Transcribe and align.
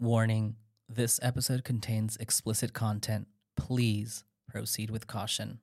Warning 0.00 0.56
this 0.88 1.20
episode 1.22 1.62
contains 1.62 2.16
explicit 2.16 2.72
content. 2.72 3.28
Please 3.56 4.24
proceed 4.48 4.90
with 4.90 5.06
caution. 5.06 5.60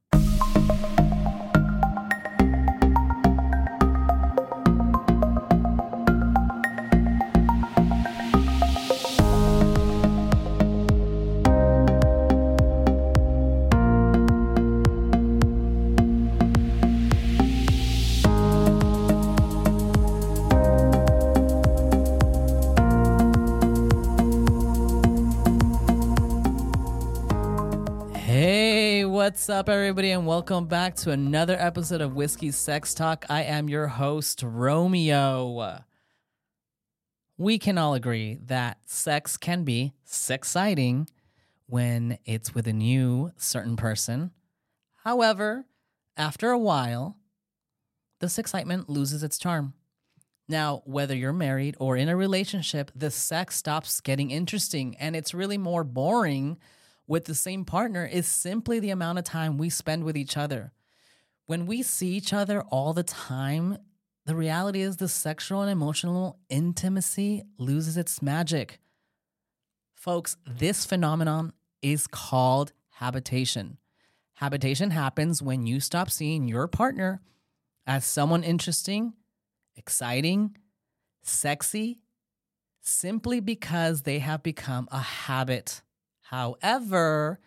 What's 29.41 29.49
up, 29.49 29.69
everybody, 29.69 30.11
and 30.11 30.27
welcome 30.27 30.67
back 30.67 30.93
to 30.93 31.09
another 31.09 31.55
episode 31.57 31.99
of 31.99 32.13
Whiskey 32.13 32.51
Sex 32.51 32.93
Talk. 32.93 33.25
I 33.27 33.41
am 33.41 33.69
your 33.69 33.87
host, 33.87 34.43
Romeo. 34.43 35.79
We 37.39 37.57
can 37.57 37.79
all 37.79 37.95
agree 37.95 38.37
that 38.45 38.77
sex 38.85 39.37
can 39.37 39.63
be 39.63 39.93
exciting 40.29 41.09
when 41.65 42.19
it's 42.23 42.53
with 42.53 42.67
a 42.67 42.71
new 42.71 43.31
certain 43.35 43.77
person. 43.77 44.29
However, 45.05 45.65
after 46.15 46.51
a 46.51 46.59
while, 46.59 47.17
this 48.19 48.37
excitement 48.37 48.89
loses 48.89 49.23
its 49.23 49.39
charm. 49.39 49.73
Now, 50.47 50.83
whether 50.85 51.15
you're 51.15 51.33
married 51.33 51.75
or 51.79 51.97
in 51.97 52.09
a 52.09 52.15
relationship, 52.15 52.91
the 52.93 53.09
sex 53.09 53.55
stops 53.55 54.01
getting 54.01 54.29
interesting 54.29 54.95
and 54.97 55.15
it's 55.15 55.33
really 55.33 55.57
more 55.57 55.83
boring 55.83 56.59
with 57.11 57.25
the 57.25 57.35
same 57.35 57.65
partner 57.65 58.05
is 58.05 58.25
simply 58.25 58.79
the 58.79 58.89
amount 58.89 59.19
of 59.19 59.25
time 59.25 59.57
we 59.57 59.69
spend 59.69 60.01
with 60.05 60.15
each 60.15 60.37
other. 60.37 60.71
When 61.45 61.65
we 61.65 61.83
see 61.83 62.13
each 62.13 62.31
other 62.31 62.61
all 62.61 62.93
the 62.93 63.03
time, 63.03 63.77
the 64.25 64.33
reality 64.33 64.79
is 64.79 64.95
the 64.95 65.09
sexual 65.09 65.61
and 65.61 65.69
emotional 65.69 66.39
intimacy 66.47 67.43
loses 67.57 67.97
its 67.97 68.21
magic. 68.21 68.79
Folks, 69.93 70.37
this 70.47 70.85
phenomenon 70.85 71.51
is 71.81 72.07
called 72.07 72.71
habitation. 72.91 73.77
Habitation 74.35 74.91
happens 74.91 75.43
when 75.43 75.65
you 75.65 75.81
stop 75.81 76.09
seeing 76.09 76.47
your 76.47 76.69
partner 76.69 77.21
as 77.85 78.05
someone 78.05 78.41
interesting, 78.41 79.11
exciting, 79.75 80.55
sexy, 81.23 81.99
simply 82.79 83.41
because 83.41 84.03
they 84.03 84.19
have 84.19 84.41
become 84.41 84.87
a 84.93 84.99
habit. 84.99 85.81
However, 86.31 87.41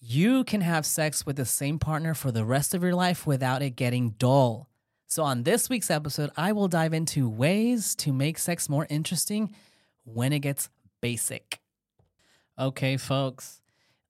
you 0.00 0.42
can 0.42 0.60
have 0.60 0.84
sex 0.84 1.24
with 1.24 1.36
the 1.36 1.44
same 1.44 1.78
partner 1.78 2.14
for 2.14 2.32
the 2.32 2.44
rest 2.44 2.74
of 2.74 2.82
your 2.82 2.96
life 2.96 3.28
without 3.28 3.62
it 3.62 3.76
getting 3.76 4.10
dull. 4.18 4.68
So, 5.06 5.22
on 5.22 5.44
this 5.44 5.70
week's 5.70 5.90
episode, 5.90 6.30
I 6.36 6.50
will 6.50 6.66
dive 6.66 6.94
into 6.94 7.28
ways 7.28 7.94
to 7.96 8.12
make 8.12 8.38
sex 8.38 8.68
more 8.68 8.88
interesting 8.90 9.54
when 10.02 10.32
it 10.32 10.40
gets 10.40 10.68
basic. 11.00 11.60
Okay, 12.58 12.96
folks, 12.96 13.60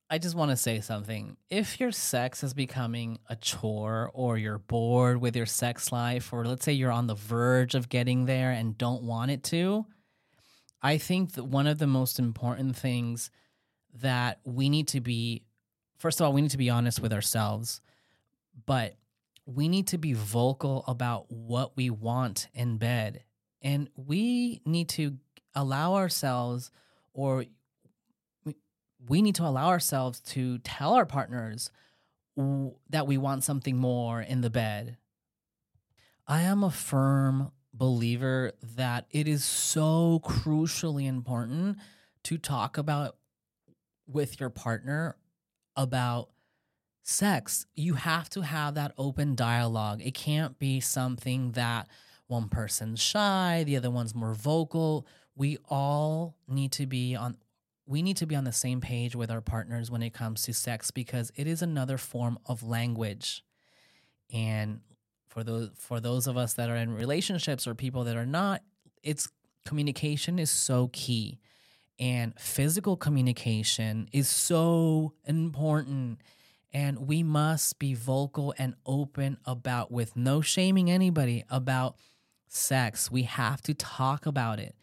I 0.09 0.17
just 0.17 0.37
want 0.37 0.53
to 0.53 0.57
say 0.57 0.81
something. 0.81 1.37
If 1.51 1.79
your 1.79 1.93
sex 1.93 2.43
is 2.43 2.55
becoming 2.55 3.19
a 3.29 3.37
chore 3.37 4.11
or 4.15 4.39
you're 4.39 4.59
bored 4.59 5.21
with 5.21 5.37
your 5.37 5.45
sex 5.45 5.93
life, 5.93 6.33
or 6.33 6.47
let's 6.47 6.65
say 6.65 6.73
you're 6.73 6.91
on 6.91 7.09
the 7.09 7.15
verge 7.15 7.75
of 7.75 7.91
getting 7.91 8.25
there 8.25 8.53
and 8.53 8.79
don't 8.79 9.03
want 9.03 9.31
it 9.31 9.45
to, 9.45 9.85
I 10.81 10.97
think 10.97 11.33
that 11.33 11.45
one 11.45 11.67
of 11.67 11.79
the 11.79 11.87
most 11.87 12.19
important 12.19 12.75
things 12.75 13.31
that 14.01 14.41
we 14.45 14.69
need 14.69 14.89
to 14.89 15.01
be 15.01 15.43
first 15.99 16.21
of 16.21 16.27
all 16.27 16.33
we 16.33 16.41
need 16.41 16.51
to 16.51 16.59
be 16.59 16.71
honest 16.71 17.01
with 17.01 17.13
ourselves 17.13 17.81
but 18.67 18.97
we 19.47 19.69
need 19.69 19.89
to 19.89 19.99
be 19.99 20.13
vocal 20.13 20.85
about 20.87 21.31
what 21.31 21.77
we 21.77 21.91
want 21.91 22.49
in 22.55 22.79
bed. 22.79 23.25
And 23.61 23.89
we 23.97 24.61
need 24.65 24.89
to 24.91 25.17
allow 25.55 25.95
ourselves 25.95 26.71
or 27.13 27.45
we 29.09 29.21
need 29.21 29.35
to 29.37 29.45
allow 29.45 29.69
ourselves 29.69 30.21
to 30.21 30.59
tell 30.59 30.95
our 30.95 31.07
partners 31.07 31.71
that 32.89 33.07
we 33.07 33.19
want 33.19 33.45
something 33.45 33.77
more 33.77 34.23
in 34.23 34.41
the 34.41 34.51
bed. 34.51 34.97
I 36.27 36.43
am 36.43 36.63
a 36.63 36.71
firm 36.71 37.51
believer 37.75 38.53
that 38.77 39.07
it 39.11 39.27
is 39.27 39.45
so 39.45 40.21
crucially 40.25 41.07
important 41.07 41.79
to 42.25 42.39
talk 42.39 42.79
about 42.79 43.17
with 44.07 44.41
your 44.41 44.51
partner 44.51 45.17
about 45.77 46.29
sex, 47.03 47.67
you 47.75 47.95
have 47.95 48.29
to 48.31 48.43
have 48.43 48.75
that 48.75 48.93
open 48.97 49.35
dialogue. 49.35 50.01
It 50.03 50.15
can't 50.15 50.59
be 50.59 50.81
something 50.81 51.53
that 51.53 51.89
one 52.27 52.49
person's 52.49 53.01
shy, 53.01 53.65
the 53.67 53.77
other 53.77 53.91
one's 53.91 54.15
more 54.15 54.35
vocal. 54.35 55.07
We 55.35 55.59
all 55.69 56.37
need 56.49 56.73
to 56.73 56.87
be 56.87 57.15
on 57.17 57.37
we 57.85 58.01
need 58.01 58.17
to 58.19 58.27
be 58.27 58.37
on 58.37 58.45
the 58.45 58.53
same 58.53 58.81
page 58.81 59.17
with 59.17 59.31
our 59.31 59.41
partners 59.41 59.91
when 59.91 60.03
it 60.03 60.15
comes 60.15 60.43
to 60.43 60.55
sex 60.55 60.91
because 60.91 61.33
it 61.35 61.49
is 61.49 61.63
another 61.63 61.99
form 61.99 62.39
of 62.47 62.63
language. 62.63 63.45
And 64.33 64.81
for 65.29 65.43
those 65.43 65.71
for 65.77 66.01
those 66.01 66.27
of 66.27 66.37
us 66.37 66.55
that 66.55 66.71
are 66.71 66.77
in 66.77 66.95
relationships 66.95 67.67
or 67.67 67.75
people 67.75 68.05
that 68.05 68.17
are 68.17 68.27
not, 68.27 68.63
it's 69.03 69.29
communication 69.67 70.39
is 70.39 70.51
so 70.51 70.89
key 70.93 71.39
and 71.99 72.39
physical 72.39 72.97
communication 72.97 74.09
is 74.13 74.29
so 74.29 75.13
important. 75.25 76.21
And 76.73 77.07
we 77.07 77.23
must 77.23 77.79
be 77.79 77.95
vocal 77.95 78.55
and 78.59 78.75
open 78.87 79.39
about 79.45 79.93
with 79.93 80.17
no 80.17 80.41
shaming 80.41 80.91
anybody 80.91 81.45
about 81.51 81.97
sex. 82.49 83.11
We 83.11 83.23
have 83.25 83.63
to 83.63 83.75
talk 83.75 84.27
about 84.27 84.59
it. 84.59 84.75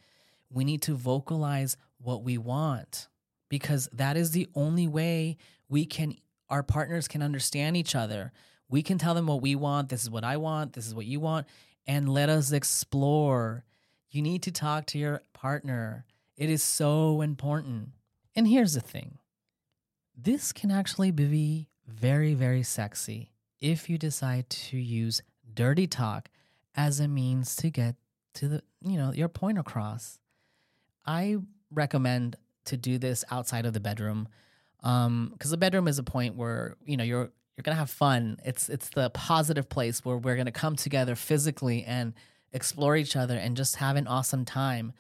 We 0.52 0.64
need 0.64 0.82
to 0.84 0.96
vocalize 0.96 1.78
what 1.98 2.24
we 2.24 2.38
want 2.38 3.08
because 3.50 3.90
that 3.92 4.18
is 4.18 4.32
the 4.32 4.48
only 4.56 4.88
way 4.88 5.38
we 5.68 5.86
can 5.86 6.16
our 6.50 6.64
partners 6.64 7.08
can 7.08 7.22
understand 7.22 7.78
each 7.78 7.96
other. 7.96 8.32
We 8.70 8.82
can 8.82 8.98
tell 8.98 9.14
them 9.14 9.28
what 9.28 9.42
we 9.42 9.56
want 9.56 9.90
this 9.90 10.04
is 10.04 10.10
what 10.10 10.24
i 10.24 10.38
want 10.38 10.74
this 10.74 10.88
is 10.88 10.96
what 10.96 11.06
you 11.06 11.20
want 11.20 11.48
and 11.88 12.08
let 12.08 12.30
us 12.30 12.52
explore. 12.52 13.66
You 14.12 14.22
need 14.22 14.44
to 14.44 14.52
talk 14.52 14.86
to 14.88 15.00
your 15.00 15.24
partner 15.34 16.06
it 16.40 16.50
is 16.50 16.64
so 16.64 17.22
important. 17.22 17.90
And 18.36 18.48
here's 18.48 18.74
the 18.74 18.82
thing 18.82 19.20
this 20.18 20.52
can 20.52 20.72
actually 20.72 21.12
be 21.12 21.68
very, 21.86 22.34
very 22.34 22.64
sexy 22.64 23.32
if 23.60 23.90
you 23.90 23.98
decide 23.98 24.50
to 24.50 24.78
use 24.78 25.22
dirty 25.54 25.86
talk 25.86 26.30
as 26.76 27.00
a 27.00 27.08
means 27.08 27.56
to 27.58 27.70
get 27.70 27.96
to 28.36 28.48
the, 28.48 28.64
you 28.82 28.98
know, 28.98 29.12
your 29.12 29.28
point 29.28 29.60
across. 29.60 30.18
I 31.06 31.38
recommend 31.72 32.38
to 32.66 32.78
do 32.78 32.98
this 32.98 33.26
outside 33.30 33.66
of 33.66 33.74
the 33.74 33.80
bedroom 33.80 34.28
um 34.82 35.30
because 35.34 35.52
the 35.52 35.58
bedroom 35.58 35.88
is 35.88 36.00
a 36.00 36.04
point 36.04 36.36
where 36.36 36.78
you 36.86 36.96
know 36.96 37.04
you're 37.04 37.30
you're 37.58 37.64
gonna 37.64 37.76
have 37.76 37.90
fun 37.90 38.38
it's 38.46 38.70
it's 38.70 38.90
the 38.90 39.10
positive 39.10 39.68
place 39.68 40.06
where 40.06 40.18
we're 40.18 40.38
gonna 40.38 40.52
come 40.52 40.76
together 40.76 41.16
physically 41.16 41.84
and 41.84 42.14
explore 42.54 42.96
each 42.96 43.16
other 43.16 43.36
and 43.36 43.58
just 43.58 43.76
have 43.78 43.98
an 43.98 44.08
awesome 44.08 44.46
time 44.46 44.94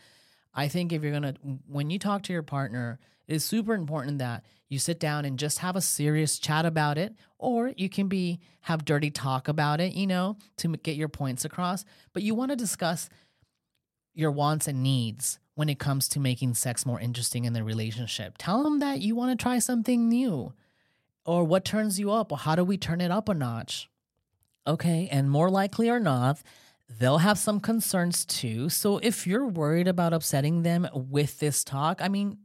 I 0.53 0.67
think 0.67 0.91
if 0.91 1.03
you're 1.03 1.11
gonna, 1.11 1.35
when 1.67 1.89
you 1.89 1.99
talk 1.99 2.23
to 2.23 2.33
your 2.33 2.43
partner, 2.43 2.99
it 3.27 3.35
is 3.35 3.45
super 3.45 3.73
important 3.73 4.17
that 4.17 4.43
you 4.67 4.79
sit 4.79 4.99
down 4.99 5.25
and 5.25 5.37
just 5.37 5.59
have 5.59 5.75
a 5.75 5.81
serious 5.81 6.39
chat 6.39 6.65
about 6.65 6.97
it, 6.97 7.15
or 7.37 7.71
you 7.77 7.89
can 7.89 8.07
be 8.07 8.39
have 8.61 8.85
dirty 8.85 9.11
talk 9.11 9.47
about 9.47 9.79
it, 9.79 9.93
you 9.93 10.07
know, 10.07 10.37
to 10.57 10.69
get 10.77 10.95
your 10.95 11.07
points 11.07 11.45
across. 11.45 11.85
But 12.13 12.23
you 12.23 12.35
want 12.35 12.51
to 12.51 12.55
discuss 12.55 13.09
your 14.13 14.31
wants 14.31 14.67
and 14.67 14.83
needs 14.83 15.39
when 15.55 15.69
it 15.69 15.79
comes 15.79 16.07
to 16.09 16.19
making 16.19 16.53
sex 16.53 16.85
more 16.85 16.99
interesting 16.99 17.45
in 17.45 17.53
the 17.53 17.63
relationship. 17.63 18.35
Tell 18.37 18.63
them 18.63 18.79
that 18.79 19.01
you 19.01 19.15
want 19.15 19.37
to 19.37 19.41
try 19.41 19.59
something 19.59 20.09
new, 20.09 20.53
or 21.25 21.43
what 21.43 21.65
turns 21.65 21.99
you 21.99 22.11
up, 22.11 22.31
or 22.31 22.37
how 22.37 22.55
do 22.55 22.63
we 22.63 22.77
turn 22.77 23.01
it 23.01 23.11
up 23.11 23.29
a 23.29 23.33
notch? 23.33 23.89
Okay, 24.65 25.07
and 25.11 25.29
more 25.29 25.49
likely 25.49 25.89
or 25.89 25.99
not, 25.99 26.41
they'll 26.97 27.19
have 27.19 27.37
some 27.37 27.59
concerns 27.59 28.25
too. 28.25 28.69
So 28.69 28.97
if 28.97 29.27
you're 29.27 29.47
worried 29.47 29.87
about 29.87 30.13
upsetting 30.13 30.63
them 30.63 30.87
with 30.93 31.39
this 31.39 31.63
talk, 31.63 32.01
I 32.01 32.09
mean, 32.09 32.39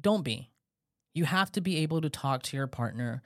don't 0.00 0.22
be. 0.22 0.50
You 1.12 1.24
have 1.24 1.50
to 1.52 1.60
be 1.60 1.78
able 1.78 2.00
to 2.00 2.08
talk 2.08 2.42
to 2.44 2.56
your 2.56 2.68
partner 2.68 3.22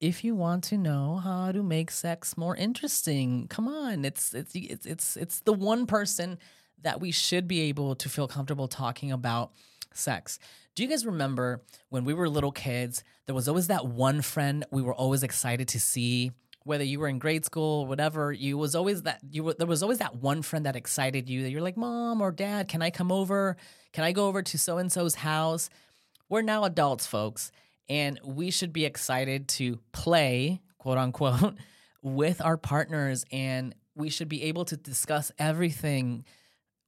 if 0.00 0.24
you 0.24 0.34
want 0.34 0.64
to 0.64 0.78
know 0.78 1.16
how 1.16 1.52
to 1.52 1.62
make 1.62 1.90
sex 1.90 2.36
more 2.36 2.56
interesting. 2.56 3.46
Come 3.48 3.68
on, 3.68 4.04
it's 4.04 4.32
it's 4.32 4.54
it's 4.54 4.86
it's 4.86 5.16
it's 5.16 5.40
the 5.40 5.52
one 5.52 5.86
person 5.86 6.38
that 6.82 7.00
we 7.00 7.10
should 7.10 7.46
be 7.46 7.60
able 7.62 7.94
to 7.96 8.08
feel 8.08 8.26
comfortable 8.26 8.68
talking 8.68 9.12
about 9.12 9.52
sex. 9.92 10.38
Do 10.74 10.82
you 10.82 10.88
guys 10.88 11.04
remember 11.04 11.62
when 11.90 12.04
we 12.04 12.14
were 12.14 12.28
little 12.28 12.52
kids, 12.52 13.04
there 13.26 13.34
was 13.34 13.48
always 13.48 13.66
that 13.66 13.86
one 13.86 14.22
friend 14.22 14.64
we 14.70 14.82
were 14.82 14.94
always 14.94 15.22
excited 15.22 15.68
to 15.68 15.80
see 15.80 16.30
whether 16.64 16.84
you 16.84 17.00
were 17.00 17.08
in 17.08 17.18
grade 17.18 17.44
school 17.44 17.80
or 17.82 17.86
whatever, 17.86 18.32
you 18.32 18.58
was 18.58 18.74
always 18.74 19.02
that 19.02 19.20
you 19.30 19.44
were, 19.44 19.54
there 19.54 19.66
was 19.66 19.82
always 19.82 19.98
that 19.98 20.16
one 20.16 20.42
friend 20.42 20.66
that 20.66 20.76
excited 20.76 21.28
you 21.28 21.42
that 21.42 21.50
you're 21.50 21.62
like, 21.62 21.76
mom 21.76 22.20
or 22.20 22.30
dad, 22.30 22.68
can 22.68 22.82
I 22.82 22.90
come 22.90 23.10
over? 23.10 23.56
Can 23.92 24.04
I 24.04 24.12
go 24.12 24.26
over 24.26 24.42
to 24.42 24.58
so 24.58 24.78
and 24.78 24.92
so's 24.92 25.14
house? 25.16 25.70
We're 26.28 26.42
now 26.42 26.64
adults, 26.64 27.06
folks, 27.06 27.50
and 27.88 28.20
we 28.22 28.50
should 28.50 28.72
be 28.72 28.84
excited 28.84 29.48
to 29.48 29.80
play, 29.92 30.60
quote 30.78 30.98
unquote, 30.98 31.54
with 32.02 32.40
our 32.40 32.56
partners. 32.56 33.24
And 33.32 33.74
we 33.94 34.10
should 34.10 34.28
be 34.28 34.44
able 34.44 34.64
to 34.66 34.76
discuss 34.76 35.32
everything 35.38 36.24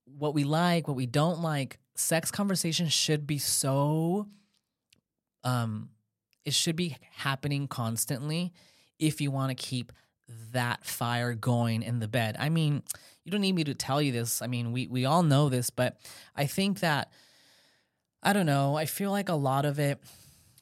what 0.04 0.34
we 0.34 0.44
like, 0.44 0.86
what 0.86 0.96
we 0.96 1.06
don't 1.06 1.40
like. 1.40 1.78
Sex 1.94 2.30
conversation 2.30 2.88
should 2.88 3.26
be 3.26 3.38
so, 3.38 4.28
um, 5.44 5.88
it 6.44 6.54
should 6.54 6.76
be 6.76 6.96
happening 7.16 7.68
constantly 7.68 8.52
if 9.02 9.20
you 9.20 9.32
want 9.32 9.50
to 9.50 9.54
keep 9.54 9.92
that 10.52 10.86
fire 10.86 11.34
going 11.34 11.82
in 11.82 11.98
the 11.98 12.08
bed. 12.08 12.36
I 12.38 12.48
mean, 12.48 12.82
you 13.24 13.32
don't 13.32 13.40
need 13.40 13.54
me 13.54 13.64
to 13.64 13.74
tell 13.74 14.00
you 14.00 14.12
this. 14.12 14.40
I 14.40 14.46
mean, 14.46 14.72
we 14.72 14.86
we 14.86 15.04
all 15.04 15.24
know 15.24 15.48
this, 15.48 15.70
but 15.70 15.98
I 16.36 16.46
think 16.46 16.80
that 16.80 17.10
I 18.22 18.32
don't 18.32 18.46
know. 18.46 18.76
I 18.76 18.86
feel 18.86 19.10
like 19.10 19.28
a 19.28 19.34
lot 19.34 19.64
of 19.64 19.78
it 19.80 20.00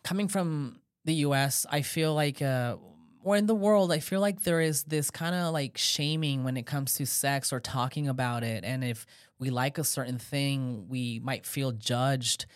coming 0.03 0.27
from 0.27 0.81
the 1.05 1.15
US, 1.27 1.67
I 1.71 1.83
feel 1.83 2.15
like 2.15 2.41
uh 2.41 2.77
or 3.23 3.37
in 3.37 3.45
the 3.45 3.55
world, 3.55 3.93
I 3.93 3.99
feel 3.99 4.21
like 4.21 4.45
there 4.45 4.63
is 4.63 4.85
this 4.85 5.11
kind 5.11 5.35
of 5.35 5.53
like 5.53 5.77
shaming 5.77 6.43
when 6.43 6.57
it 6.57 6.65
comes 6.65 6.95
to 6.95 7.05
sex 7.05 7.53
or 7.53 7.61
talking 7.61 8.09
about 8.09 8.43
it. 8.43 8.65
And 8.65 8.83
if 8.83 9.05
we 9.39 9.51
like 9.51 9.77
a 9.77 9.85
certain 9.85 10.19
thing, 10.19 10.87
we 10.89 11.21
might 11.23 11.45
feel 11.45 11.73
judged 11.73 12.47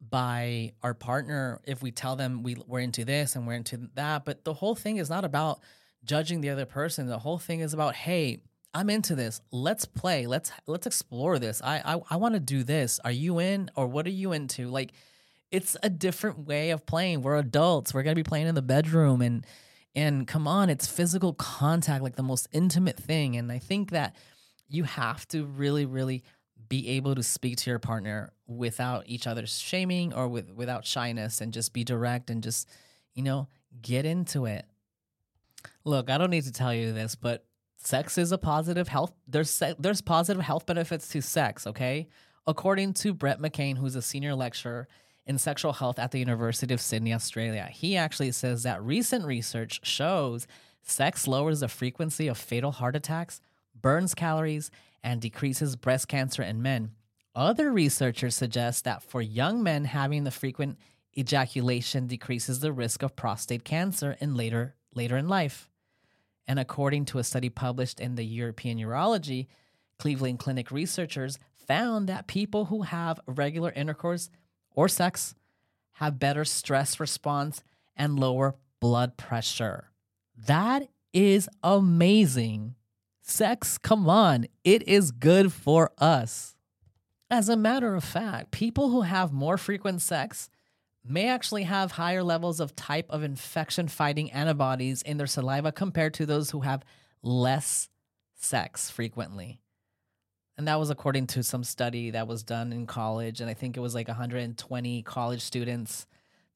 by 0.00 0.72
our 0.82 0.94
partner 0.94 1.60
if 1.64 1.82
we 1.82 1.90
tell 1.90 2.16
them 2.16 2.42
we, 2.42 2.56
we're 2.66 2.80
into 2.80 3.04
this 3.04 3.36
and 3.36 3.46
we're 3.46 3.54
into 3.54 3.88
that. 3.94 4.24
But 4.24 4.44
the 4.44 4.54
whole 4.54 4.74
thing 4.74 4.98
is 4.98 5.08
not 5.08 5.24
about 5.24 5.60
judging 6.04 6.40
the 6.40 6.50
other 6.50 6.66
person. 6.66 7.06
The 7.06 7.18
whole 7.18 7.38
thing 7.38 7.60
is 7.60 7.74
about, 7.74 7.94
hey, 7.94 8.42
I'm 8.74 8.90
into 8.90 9.14
this. 9.14 9.40
Let's 9.52 9.84
play. 9.84 10.26
Let's 10.26 10.50
let's 10.66 10.86
explore 10.86 11.38
this. 11.38 11.62
I 11.62 11.80
I, 11.84 12.00
I 12.10 12.16
want 12.16 12.34
to 12.34 12.40
do 12.40 12.64
this. 12.64 12.98
Are 13.04 13.12
you 13.12 13.38
in 13.38 13.70
or 13.76 13.86
what 13.86 14.06
are 14.06 14.10
you 14.10 14.32
into? 14.32 14.68
Like 14.68 14.92
it's 15.52 15.76
a 15.82 15.88
different 15.88 16.40
way 16.40 16.70
of 16.70 16.84
playing. 16.84 17.22
We're 17.22 17.36
adults. 17.38 17.94
We're 17.94 18.02
gonna 18.02 18.16
be 18.16 18.24
playing 18.24 18.48
in 18.48 18.56
the 18.56 18.62
bedroom 18.62 19.22
and 19.22 19.46
and 19.94 20.26
come 20.26 20.48
on, 20.48 20.70
it's 20.70 20.88
physical 20.88 21.34
contact, 21.34 22.02
like 22.02 22.16
the 22.16 22.22
most 22.22 22.48
intimate 22.52 22.96
thing. 22.96 23.36
And 23.36 23.52
I 23.52 23.58
think 23.58 23.90
that 23.92 24.16
you 24.68 24.82
have 24.84 25.26
to 25.28 25.46
really, 25.46 25.86
really 25.86 26.24
be 26.68 26.88
able 26.90 27.14
to 27.14 27.22
speak 27.22 27.56
to 27.58 27.70
your 27.70 27.78
partner 27.78 28.32
without 28.46 29.04
each 29.06 29.26
other's 29.26 29.58
shaming 29.58 30.12
or 30.12 30.28
with 30.28 30.50
without 30.52 30.84
shyness 30.86 31.40
and 31.40 31.52
just 31.52 31.72
be 31.72 31.84
direct 31.84 32.30
and 32.30 32.42
just, 32.42 32.68
you 33.14 33.22
know, 33.22 33.48
get 33.82 34.04
into 34.04 34.46
it. 34.46 34.66
Look, 35.84 36.10
I 36.10 36.18
don't 36.18 36.30
need 36.30 36.44
to 36.44 36.52
tell 36.52 36.74
you 36.74 36.92
this, 36.92 37.14
but 37.14 37.44
sex 37.86 38.16
is 38.16 38.32
a 38.32 38.38
positive 38.38 38.88
health 38.88 39.12
there's 39.28 39.50
se- 39.50 39.76
there's 39.78 40.00
positive 40.00 40.42
health 40.42 40.64
benefits 40.64 41.08
to 41.08 41.20
sex 41.20 41.66
okay 41.66 42.08
according 42.46 42.94
to 42.94 43.12
brett 43.12 43.40
mccain 43.40 43.76
who's 43.76 43.94
a 43.94 44.02
senior 44.02 44.34
lecturer 44.34 44.88
in 45.26 45.36
sexual 45.38 45.72
health 45.72 45.98
at 45.98 46.10
the 46.10 46.18
university 46.18 46.72
of 46.72 46.80
sydney 46.80 47.12
australia 47.12 47.68
he 47.70 47.96
actually 47.96 48.32
says 48.32 48.62
that 48.62 48.82
recent 48.82 49.24
research 49.24 49.80
shows 49.84 50.46
sex 50.82 51.28
lowers 51.28 51.60
the 51.60 51.68
frequency 51.68 52.26
of 52.26 52.38
fatal 52.38 52.72
heart 52.72 52.96
attacks 52.96 53.40
burns 53.80 54.14
calories 54.14 54.70
and 55.04 55.20
decreases 55.20 55.76
breast 55.76 56.08
cancer 56.08 56.42
in 56.42 56.60
men 56.60 56.90
other 57.36 57.70
researchers 57.70 58.34
suggest 58.34 58.84
that 58.84 59.02
for 59.02 59.22
young 59.22 59.62
men 59.62 59.84
having 59.84 60.24
the 60.24 60.30
frequent 60.32 60.76
ejaculation 61.16 62.08
decreases 62.08 62.58
the 62.58 62.72
risk 62.72 63.02
of 63.02 63.14
prostate 63.14 63.64
cancer 63.64 64.16
in 64.20 64.34
later 64.34 64.74
later 64.92 65.16
in 65.16 65.28
life 65.28 65.70
and 66.46 66.58
according 66.58 67.04
to 67.06 67.18
a 67.18 67.24
study 67.24 67.48
published 67.48 68.00
in 68.00 68.14
the 68.14 68.24
European 68.24 68.78
Urology, 68.78 69.46
Cleveland 69.98 70.38
Clinic 70.38 70.70
researchers 70.70 71.38
found 71.66 72.08
that 72.08 72.26
people 72.26 72.66
who 72.66 72.82
have 72.82 73.20
regular 73.26 73.72
intercourse 73.72 74.28
or 74.70 74.88
sex 74.88 75.34
have 75.92 76.18
better 76.18 76.44
stress 76.44 77.00
response 77.00 77.62
and 77.96 78.18
lower 78.18 78.56
blood 78.80 79.16
pressure. 79.16 79.90
That 80.36 80.88
is 81.12 81.48
amazing. 81.62 82.74
Sex, 83.26 83.78
come 83.78 84.06
on, 84.06 84.46
it 84.64 84.86
is 84.86 85.10
good 85.10 85.50
for 85.50 85.90
us. 85.96 86.54
As 87.30 87.48
a 87.48 87.56
matter 87.56 87.94
of 87.94 88.04
fact, 88.04 88.50
people 88.50 88.90
who 88.90 89.00
have 89.00 89.32
more 89.32 89.56
frequent 89.56 90.02
sex 90.02 90.50
may 91.02 91.28
actually 91.28 91.62
have 91.62 91.92
higher 91.92 92.22
levels 92.22 92.60
of 92.60 92.76
type 92.76 93.06
of 93.08 93.22
infection 93.22 93.88
fighting 93.88 94.30
antibodies 94.30 95.00
in 95.00 95.16
their 95.16 95.26
saliva 95.26 95.72
compared 95.72 96.12
to 96.14 96.26
those 96.26 96.50
who 96.50 96.60
have 96.60 96.84
less 97.22 97.88
sex 98.34 98.90
frequently. 98.90 99.58
And 100.58 100.68
that 100.68 100.78
was 100.78 100.90
according 100.90 101.28
to 101.28 101.42
some 101.42 101.64
study 101.64 102.10
that 102.10 102.28
was 102.28 102.42
done 102.42 102.74
in 102.74 102.86
college. 102.86 103.40
And 103.40 103.48
I 103.48 103.54
think 103.54 103.78
it 103.78 103.80
was 103.80 103.94
like 103.94 104.06
120 104.06 105.02
college 105.02 105.40
students 105.40 106.06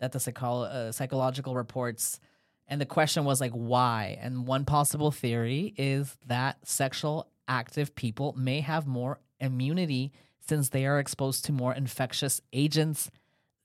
that 0.00 0.12
the 0.12 0.40
uh, 0.44 0.92
psychological 0.92 1.54
reports. 1.54 2.20
And 2.68 2.80
the 2.80 2.86
question 2.86 3.24
was 3.24 3.40
like, 3.40 3.52
why? 3.52 4.18
And 4.20 4.46
one 4.46 4.64
possible 4.64 5.10
theory 5.10 5.74
is 5.76 6.16
that 6.26 6.66
sexual 6.68 7.30
active 7.48 7.94
people 7.94 8.34
may 8.36 8.60
have 8.60 8.86
more 8.86 9.20
immunity 9.40 10.12
since 10.46 10.68
they 10.68 10.86
are 10.86 10.98
exposed 10.98 11.44
to 11.46 11.52
more 11.52 11.72
infectious 11.74 12.40
agents 12.52 13.10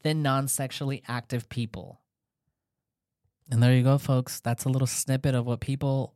than 0.04 0.22
non 0.22 0.48
sexually 0.48 1.04
active 1.08 1.50
people. 1.50 2.00
And 3.50 3.62
there 3.62 3.74
you 3.74 3.84
go, 3.84 3.98
folks. 3.98 4.40
That's 4.40 4.66
a 4.66 4.70
little 4.70 4.88
snippet 4.88 5.36
of 5.36 5.46
what 5.46 5.60
people, 5.60 6.16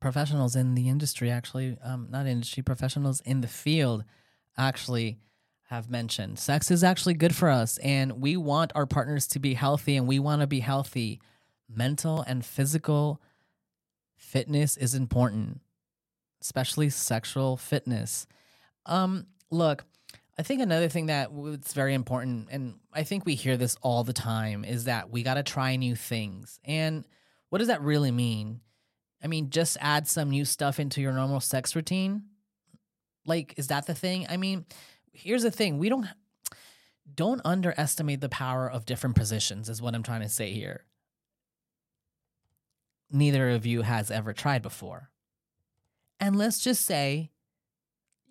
professionals 0.00 0.54
in 0.54 0.74
the 0.74 0.88
industry, 0.88 1.30
actually, 1.30 1.76
um, 1.82 2.08
not 2.10 2.26
industry, 2.26 2.62
professionals 2.62 3.20
in 3.20 3.40
the 3.40 3.48
field 3.48 4.04
actually 4.56 5.18
have 5.68 5.90
mentioned. 5.90 6.38
Sex 6.38 6.70
is 6.70 6.82
actually 6.82 7.14
good 7.14 7.34
for 7.34 7.48
us, 7.48 7.78
and 7.78 8.20
we 8.20 8.36
want 8.36 8.72
our 8.74 8.86
partners 8.86 9.26
to 9.28 9.38
be 9.38 9.54
healthy, 9.54 9.96
and 9.96 10.06
we 10.06 10.18
want 10.18 10.40
to 10.40 10.46
be 10.46 10.60
healthy. 10.60 11.20
Mental 11.68 12.22
and 12.22 12.44
physical 12.44 13.20
fitness 14.16 14.76
is 14.76 14.94
important, 14.94 15.60
especially 16.42 16.90
sexual 16.90 17.56
fitness. 17.56 18.26
Um, 18.86 19.26
look, 19.50 19.84
I 20.38 20.42
think 20.42 20.62
another 20.62 20.88
thing 20.88 21.06
that 21.06 21.30
it's 21.34 21.72
very 21.72 21.94
important, 21.94 22.48
and 22.50 22.74
I 22.92 23.02
think 23.02 23.26
we 23.26 23.34
hear 23.34 23.56
this 23.56 23.76
all 23.82 24.04
the 24.04 24.12
time, 24.12 24.64
is 24.64 24.84
that 24.84 25.10
we 25.10 25.22
got 25.22 25.34
to 25.34 25.42
try 25.42 25.74
new 25.76 25.96
things. 25.96 26.60
And 26.64 27.04
what 27.48 27.58
does 27.58 27.68
that 27.68 27.82
really 27.82 28.12
mean? 28.12 28.60
I 29.22 29.26
mean, 29.26 29.50
just 29.50 29.76
add 29.80 30.06
some 30.06 30.30
new 30.30 30.44
stuff 30.44 30.78
into 30.78 31.00
your 31.00 31.12
normal 31.12 31.40
sex 31.40 31.74
routine. 31.74 32.22
Like, 33.26 33.54
is 33.56 33.66
that 33.66 33.86
the 33.86 33.94
thing? 33.94 34.26
I 34.28 34.36
mean, 34.36 34.64
here's 35.12 35.42
the 35.42 35.50
thing: 35.50 35.78
we 35.78 35.88
don't 35.88 36.06
don't 37.14 37.40
underestimate 37.44 38.20
the 38.20 38.28
power 38.28 38.70
of 38.70 38.86
different 38.86 39.16
positions. 39.16 39.68
Is 39.68 39.82
what 39.82 39.94
I'm 39.94 40.04
trying 40.04 40.22
to 40.22 40.28
say 40.28 40.52
here. 40.52 40.84
Neither 43.10 43.50
of 43.50 43.64
you 43.64 43.82
has 43.82 44.10
ever 44.10 44.32
tried 44.32 44.62
before, 44.62 45.10
and 46.20 46.36
let's 46.36 46.60
just 46.60 46.84
say 46.84 47.30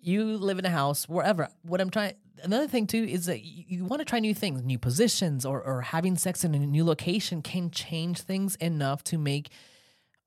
you 0.00 0.24
live 0.24 0.58
in 0.60 0.64
a 0.64 0.70
house 0.70 1.08
wherever 1.08 1.48
what 1.62 1.80
i'm 1.80 1.90
trying 1.90 2.14
another 2.44 2.68
thing 2.68 2.86
too 2.86 3.02
is 3.02 3.26
that 3.26 3.40
you, 3.40 3.64
you 3.66 3.84
want 3.84 3.98
to 3.98 4.04
try 4.04 4.20
new 4.20 4.32
things 4.32 4.62
new 4.62 4.78
positions 4.78 5.44
or, 5.44 5.60
or 5.60 5.80
having 5.80 6.16
sex 6.16 6.44
in 6.44 6.54
a 6.54 6.58
new 6.60 6.84
location 6.84 7.42
can 7.42 7.68
change 7.68 8.20
things 8.20 8.54
enough 8.56 9.02
to 9.02 9.18
make 9.18 9.50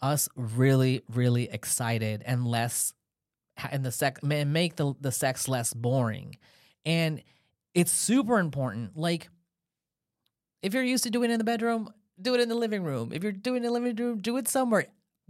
us 0.01 0.27
really 0.35 1.01
really 1.07 1.49
excited 1.49 2.21
and 2.25 2.45
less 2.45 2.93
and 3.69 3.85
the 3.85 3.91
sex 3.91 4.21
make 4.23 4.75
the, 4.75 4.93
the 4.99 5.11
sex 5.11 5.47
less 5.47 5.73
boring. 5.73 6.37
And 6.85 7.21
it's 7.73 7.91
super 7.91 8.39
important 8.39 8.97
like 8.97 9.29
if 10.61 10.73
you're 10.73 10.83
used 10.83 11.03
to 11.03 11.09
doing 11.09 11.29
it 11.29 11.33
in 11.33 11.37
the 11.37 11.43
bedroom 11.43 11.91
do 12.21 12.35
it 12.35 12.41
in 12.41 12.49
the 12.49 12.55
living 12.55 12.83
room. 12.83 13.11
If 13.13 13.23
you're 13.23 13.31
doing 13.31 13.63
it 13.63 13.67
in 13.67 13.73
the 13.73 13.79
living 13.79 13.95
room 13.95 14.19
do 14.19 14.37
it 14.37 14.47
somewhere. 14.47 14.87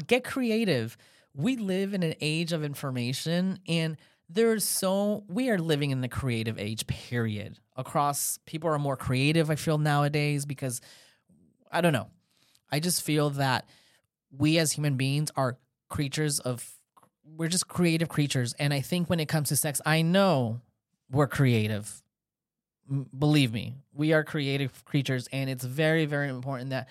Get 0.07 0.24
creative. 0.24 0.98
We 1.33 1.55
live 1.55 1.93
in 1.93 2.03
an 2.03 2.15
age 2.21 2.51
of 2.51 2.63
information 2.63 3.60
and 3.67 3.98
there's 4.29 4.63
so 4.63 5.24
we 5.27 5.50
are 5.50 5.60
living 5.60 5.91
in 5.91 6.01
the 6.01 6.07
creative 6.07 6.57
age 6.57 6.88
period. 6.88 7.60
Across 7.75 8.39
people 8.45 8.69
are 8.69 8.79
more 8.79 8.98
creative 8.98 9.50
i 9.50 9.55
feel 9.55 9.77
nowadays 9.77 10.45
because 10.45 10.81
i 11.71 11.81
don't 11.81 11.93
know. 11.93 12.07
I 12.71 12.79
just 12.79 13.01
feel 13.01 13.31
that 13.31 13.67
we 14.31 14.57
as 14.57 14.71
human 14.71 14.95
beings 14.95 15.29
are 15.36 15.57
creatures 15.89 16.39
of 16.39 16.65
we're 17.25 17.50
just 17.50 17.67
creative 17.67 18.10
creatures. 18.10 18.53
And 18.60 18.74
i 18.74 18.81
think 18.81 19.10
when 19.10 19.19
it 19.19 19.27
comes 19.27 19.50
to 19.50 19.55
sex 19.55 19.81
i 19.86 20.01
know 20.01 20.62
we're 21.10 21.27
creative 21.27 22.01
believe 23.17 23.53
me 23.53 23.75
we 23.93 24.13
are 24.13 24.24
creative 24.24 24.83
creatures 24.86 25.27
and 25.31 25.50
it's 25.50 25.63
very 25.63 26.05
very 26.05 26.29
important 26.29 26.71
that 26.71 26.89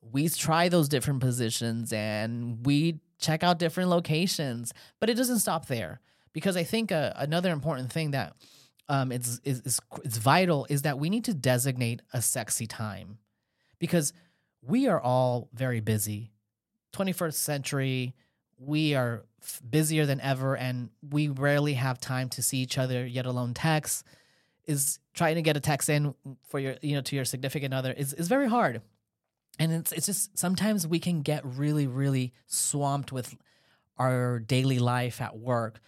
we 0.00 0.28
try 0.28 0.68
those 0.68 0.88
different 0.88 1.20
positions 1.20 1.92
and 1.92 2.64
we 2.64 2.98
check 3.18 3.42
out 3.42 3.58
different 3.58 3.90
locations 3.90 4.72
but 5.00 5.10
it 5.10 5.14
doesn't 5.14 5.38
stop 5.38 5.66
there 5.66 6.00
because 6.34 6.56
I 6.56 6.64
think 6.64 6.92
uh, 6.92 7.12
another 7.16 7.50
important 7.50 7.90
thing 7.90 8.10
that 8.10 8.34
um, 8.90 9.10
is, 9.10 9.40
is, 9.44 9.62
is 10.04 10.18
vital 10.18 10.66
is 10.68 10.82
that 10.82 10.98
we 10.98 11.08
need 11.08 11.24
to 11.24 11.32
designate 11.32 12.02
a 12.12 12.20
sexy 12.20 12.66
time 12.66 13.16
because 13.78 14.12
we 14.60 14.86
are 14.88 15.00
all 15.00 15.48
very 15.54 15.80
busy. 15.80 16.32
21st 16.92 17.34
century, 17.34 18.14
we 18.58 18.94
are 18.94 19.24
f- 19.42 19.62
busier 19.68 20.04
than 20.04 20.20
ever 20.20 20.54
and 20.56 20.90
we 21.08 21.28
rarely 21.28 21.74
have 21.74 21.98
time 21.98 22.28
to 22.30 22.42
see 22.42 22.58
each 22.58 22.76
other, 22.76 23.06
yet 23.06 23.24
alone 23.24 23.54
text. 23.54 24.04
Is 24.66 24.98
trying 25.12 25.36
to 25.36 25.42
get 25.42 25.56
a 25.56 25.60
text 25.60 25.88
in 25.88 26.14
for 26.48 26.58
your 26.58 26.76
you 26.82 26.94
know 26.94 27.02
to 27.02 27.16
your 27.16 27.24
significant 27.24 27.74
other 27.74 27.92
is 27.92 28.12
is 28.12 28.28
very 28.28 28.48
hard. 28.48 28.82
And 29.58 29.72
it's 29.72 29.92
it's 29.92 30.06
just 30.06 30.36
sometimes 30.38 30.86
we 30.86 30.98
can 30.98 31.22
get 31.22 31.44
really 31.44 31.86
really 31.86 32.32
swamped 32.46 33.12
with 33.12 33.36
our 33.98 34.38
daily 34.40 34.78
life 34.78 35.20
at 35.20 35.38
work. 35.38 35.80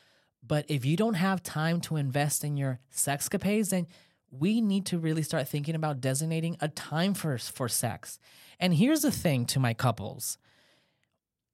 But 0.47 0.65
if 0.69 0.85
you 0.85 0.97
don't 0.97 1.15
have 1.15 1.43
time 1.43 1.81
to 1.83 1.97
invest 1.97 2.45
in 2.45 2.57
your 2.57 2.79
sexcapades, 2.95 3.71
then 3.71 3.89
we 4.31 4.61
need 4.61 4.87
to 4.87 4.99
really 4.99 5.23
start 5.23 5.49
thinking 5.49 5.75
about 5.75 6.01
designating 6.01 6.57
a 6.61 6.69
time 6.69 7.15
for 7.15 7.39
for 7.39 7.69
sex. 7.69 8.19
And 8.61 8.75
here's 8.75 9.03
the 9.03 9.11
thing 9.11 9.47
to 9.47 9.61
my 9.61 9.75
couples. 9.75 10.39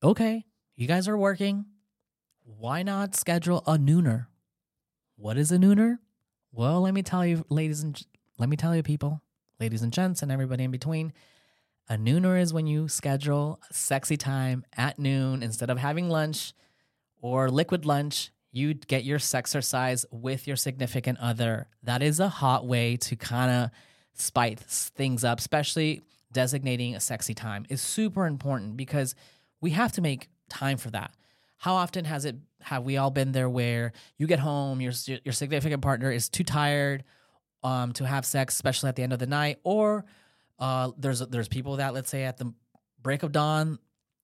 Okay, 0.02 0.45
you 0.76 0.87
guys 0.87 1.09
are 1.09 1.17
working. 1.17 1.67
Why 2.45 2.83
not 2.83 3.14
schedule 3.14 3.62
a 3.67 3.79
nooner? 3.79 4.26
What 5.17 5.38
is 5.38 5.52
a 5.52 5.57
nooner? 5.57 5.99
Well, 6.54 6.82
let 6.82 6.92
me 6.92 7.02
tell 7.02 7.25
you, 7.25 7.44
ladies 7.49 7.82
and 7.82 8.00
let 8.38 8.49
me 8.49 8.56
tell 8.56 8.76
you, 8.76 8.82
people, 8.82 9.23
ladies 9.59 9.80
and 9.80 9.92
gents, 9.92 10.23
and 10.23 10.30
everybody 10.30 10.64
in 10.64 10.71
between. 10.71 11.14
A 11.88 11.97
nooner 11.97 12.38
is 12.40 12.52
when 12.52 12.66
you 12.66 12.88
schedule 12.88 13.59
a 13.71 13.75
sexy 13.75 14.16
time 14.18 14.64
at 14.76 14.99
noon 14.99 15.42
instead 15.42 15.71
of 15.71 15.78
having 15.78 16.11
lunch 16.11 16.52
or 17.21 17.50
liquid 17.50 17.87
lunch. 17.87 18.30
You 18.50 18.75
get 18.75 19.04
your 19.04 19.18
sexercise 19.18 20.04
with 20.11 20.47
your 20.47 20.56
significant 20.56 21.18
other. 21.21 21.68
That 21.82 22.02
is 22.02 22.21
a 22.21 22.28
hot 22.28 22.66
way 22.66 22.99
to 22.99 23.16
kind 23.16 23.50
of 23.50 23.71
spice 24.12 24.90
things 24.94 25.25
up, 25.25 25.38
especially 25.38 26.02
designating 26.32 26.94
a 26.94 27.00
sexy 27.00 27.35
time 27.35 27.64
is 27.71 27.80
super 27.80 28.26
important 28.26 28.76
because 28.76 29.14
we 29.61 29.71
have 29.71 29.92
to 29.92 30.02
make 30.02 30.28
time 30.50 30.76
for 30.76 30.90
that. 30.90 31.14
How 31.62 31.75
often 31.75 32.04
has 32.07 32.25
it 32.25 32.35
have 32.61 32.83
we 32.83 32.97
all 32.97 33.12
been 33.12 33.31
there 33.31 33.49
where 33.49 33.92
you 34.19 34.26
get 34.26 34.40
home, 34.40 34.81
your 34.81 34.92
your 35.25 35.33
significant 35.33 35.81
partner 35.81 36.11
is 36.11 36.28
too 36.28 36.42
tired 36.42 37.04
um, 37.62 37.92
to 37.92 38.04
have 38.04 38.26
sex, 38.26 38.54
especially 38.54 38.88
at 38.88 38.97
the 38.97 39.04
end 39.04 39.12
of 39.12 39.21
the 39.21 39.28
night, 39.28 39.59
or 39.62 40.04
uh, 40.59 40.90
there's 40.99 41.21
there's 41.21 41.47
people 41.47 41.76
that 41.76 41.95
let's 41.95 42.11
say 42.11 42.25
at 42.25 42.37
the 42.37 42.52
break 43.00 43.23
of 43.23 43.31
dawn 43.31 43.78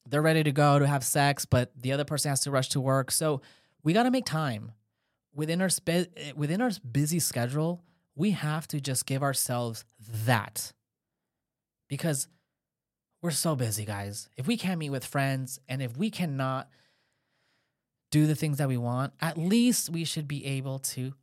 they're 0.09 0.21
ready 0.21 0.43
to 0.43 0.51
go 0.51 0.81
to 0.81 0.87
have 0.87 1.05
sex, 1.05 1.45
but 1.45 1.71
the 1.81 1.93
other 1.93 2.05
person 2.05 2.31
has 2.31 2.41
to 2.41 2.51
rush 2.51 2.71
to 2.71 2.81
work. 2.81 3.13
So 3.13 3.41
we 3.85 3.93
got 3.93 4.03
to 4.05 4.11
make 4.11 4.25
time 4.25 4.73
within 5.33 5.61
our 5.63 5.69
spe- 5.69 6.09
within 6.35 6.61
our 6.61 6.73
busy 6.91 7.21
schedule. 7.21 7.85
We 8.17 8.33
have 8.33 8.67
to 8.69 8.81
just 8.81 9.07
give 9.07 9.23
ourselves 9.23 9.85
that 10.25 10.73
because 11.89 12.27
we're 13.23 13.31
so 13.31 13.55
busy, 13.55 13.85
guys. 13.85 14.29
If 14.37 14.49
we 14.49 14.57
can't 14.57 14.81
meet 14.81 14.91
with 14.91 15.05
friends 15.05 15.61
and 15.69 15.81
if 15.81 15.97
we 15.97 16.11
cannot 16.11 16.69
do 18.11 18.27
the 18.27 18.35
things 18.35 18.59
that 18.59 18.69
we 18.69 18.77
want, 18.77 19.13
at 19.21 19.37
least 19.37 19.91
we 19.91 20.05
should 20.05 20.27
be 20.27 20.45
able 20.47 20.79
to 20.79 21.15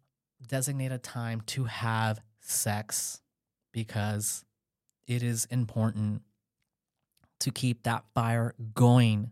designate 0.47 0.91
a 0.91 0.97
time 0.97 1.41
to 1.41 1.65
have 1.65 2.19
sex 2.41 3.21
because 3.71 4.45
it 5.07 5.23
is 5.23 5.45
important 5.45 6.21
to 7.39 7.51
keep 7.51 7.83
that 7.83 8.03
fire 8.13 8.53
going. 8.73 9.31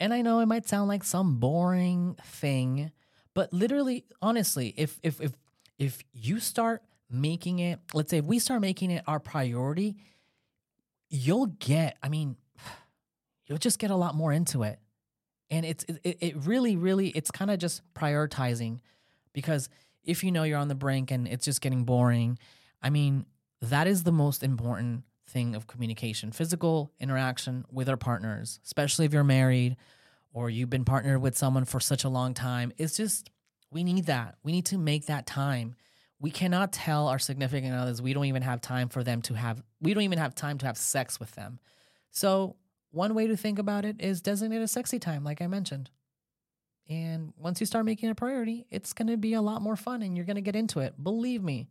And 0.00 0.14
I 0.14 0.22
know 0.22 0.40
it 0.40 0.46
might 0.46 0.68
sound 0.68 0.88
like 0.88 1.04
some 1.04 1.38
boring 1.38 2.16
thing, 2.22 2.92
but 3.34 3.52
literally 3.52 4.04
honestly, 4.22 4.74
if 4.76 4.98
if 5.02 5.20
if 5.20 5.32
if 5.78 6.02
you 6.12 6.40
start 6.40 6.82
making 7.10 7.58
it, 7.58 7.78
let's 7.94 8.10
say 8.10 8.18
if 8.18 8.24
we 8.24 8.38
start 8.38 8.60
making 8.60 8.90
it 8.90 9.02
our 9.06 9.20
priority, 9.20 9.96
you'll 11.08 11.46
get, 11.46 11.96
I 12.02 12.08
mean, 12.08 12.36
you'll 13.46 13.58
just 13.58 13.78
get 13.78 13.90
a 13.90 13.96
lot 13.96 14.14
more 14.14 14.32
into 14.32 14.62
it 14.62 14.78
and 15.50 15.64
it's 15.64 15.84
it, 16.04 16.18
it 16.20 16.46
really 16.46 16.76
really 16.76 17.08
it's 17.08 17.30
kind 17.30 17.50
of 17.50 17.58
just 17.58 17.82
prioritizing 17.94 18.78
because 19.32 19.68
if 20.04 20.24
you 20.24 20.32
know 20.32 20.42
you're 20.42 20.58
on 20.58 20.68
the 20.68 20.74
brink 20.74 21.10
and 21.10 21.28
it's 21.28 21.44
just 21.44 21.60
getting 21.60 21.84
boring 21.84 22.38
i 22.82 22.90
mean 22.90 23.26
that 23.60 23.86
is 23.86 24.04
the 24.04 24.12
most 24.12 24.42
important 24.42 25.02
thing 25.26 25.54
of 25.54 25.66
communication 25.66 26.32
physical 26.32 26.90
interaction 27.00 27.64
with 27.70 27.88
our 27.88 27.96
partners 27.96 28.60
especially 28.64 29.04
if 29.04 29.12
you're 29.12 29.24
married 29.24 29.76
or 30.32 30.50
you've 30.50 30.70
been 30.70 30.84
partnered 30.84 31.20
with 31.20 31.36
someone 31.36 31.64
for 31.64 31.80
such 31.80 32.04
a 32.04 32.08
long 32.08 32.34
time. 32.34 32.72
It's 32.78 32.96
just 32.96 33.30
we 33.70 33.84
need 33.84 34.06
that. 34.06 34.36
We 34.42 34.52
need 34.52 34.66
to 34.66 34.78
make 34.78 35.06
that 35.06 35.26
time. 35.26 35.74
We 36.20 36.30
cannot 36.30 36.72
tell 36.72 37.08
our 37.08 37.18
significant 37.18 37.74
others 37.74 38.02
we 38.02 38.12
don't 38.12 38.26
even 38.26 38.42
have 38.42 38.60
time 38.60 38.88
for 38.88 39.02
them 39.02 39.22
to 39.22 39.34
have 39.34 39.62
we 39.80 39.94
don't 39.94 40.02
even 40.02 40.18
have 40.18 40.34
time 40.34 40.58
to 40.58 40.66
have 40.66 40.76
sex 40.76 41.18
with 41.18 41.32
them. 41.32 41.58
So 42.10 42.56
one 42.90 43.14
way 43.14 43.26
to 43.26 43.36
think 43.36 43.58
about 43.58 43.84
it 43.84 43.96
is 44.00 44.20
designate 44.20 44.62
a 44.62 44.68
sexy 44.68 44.98
time, 44.98 45.24
like 45.24 45.42
I 45.42 45.46
mentioned. 45.46 45.90
And 46.88 47.34
once 47.36 47.60
you 47.60 47.66
start 47.66 47.84
making 47.84 48.08
a 48.08 48.14
priority, 48.14 48.66
it's 48.70 48.94
going 48.94 49.08
to 49.08 49.18
be 49.18 49.34
a 49.34 49.42
lot 49.42 49.60
more 49.60 49.76
fun 49.76 50.02
and 50.02 50.16
you're 50.16 50.24
going 50.24 50.36
to 50.36 50.42
get 50.42 50.56
into 50.56 50.80
it. 50.80 50.94
Believe 51.02 51.42
me. 51.42 51.68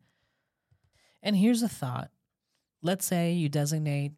And 1.23 1.35
here's 1.35 1.63
a 1.63 1.69
thought 1.69 2.11
let's 2.83 3.05
say 3.05 3.33
you 3.33 3.49
designate, 3.49 4.13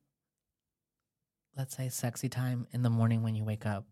let's 1.58 1.76
say, 1.76 1.90
sexy 1.90 2.28
time 2.28 2.68
in 2.74 2.84
the 2.84 2.90
morning 2.90 3.24
when 3.24 3.34
you 3.34 3.44
wake 3.44 3.66
up. 3.66 3.86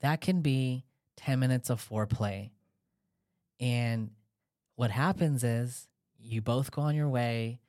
That 0.00 0.20
can 0.20 0.40
be 0.40 0.84
10 1.16 1.38
minutes 1.38 1.70
of 1.70 1.86
foreplay. 1.86 2.50
And 3.60 4.10
what 4.74 4.90
happens 4.90 5.44
is 5.44 5.86
you 6.18 6.42
both 6.42 6.72
go 6.72 6.82
on 6.82 6.96
your 6.96 7.08
way, 7.08 7.60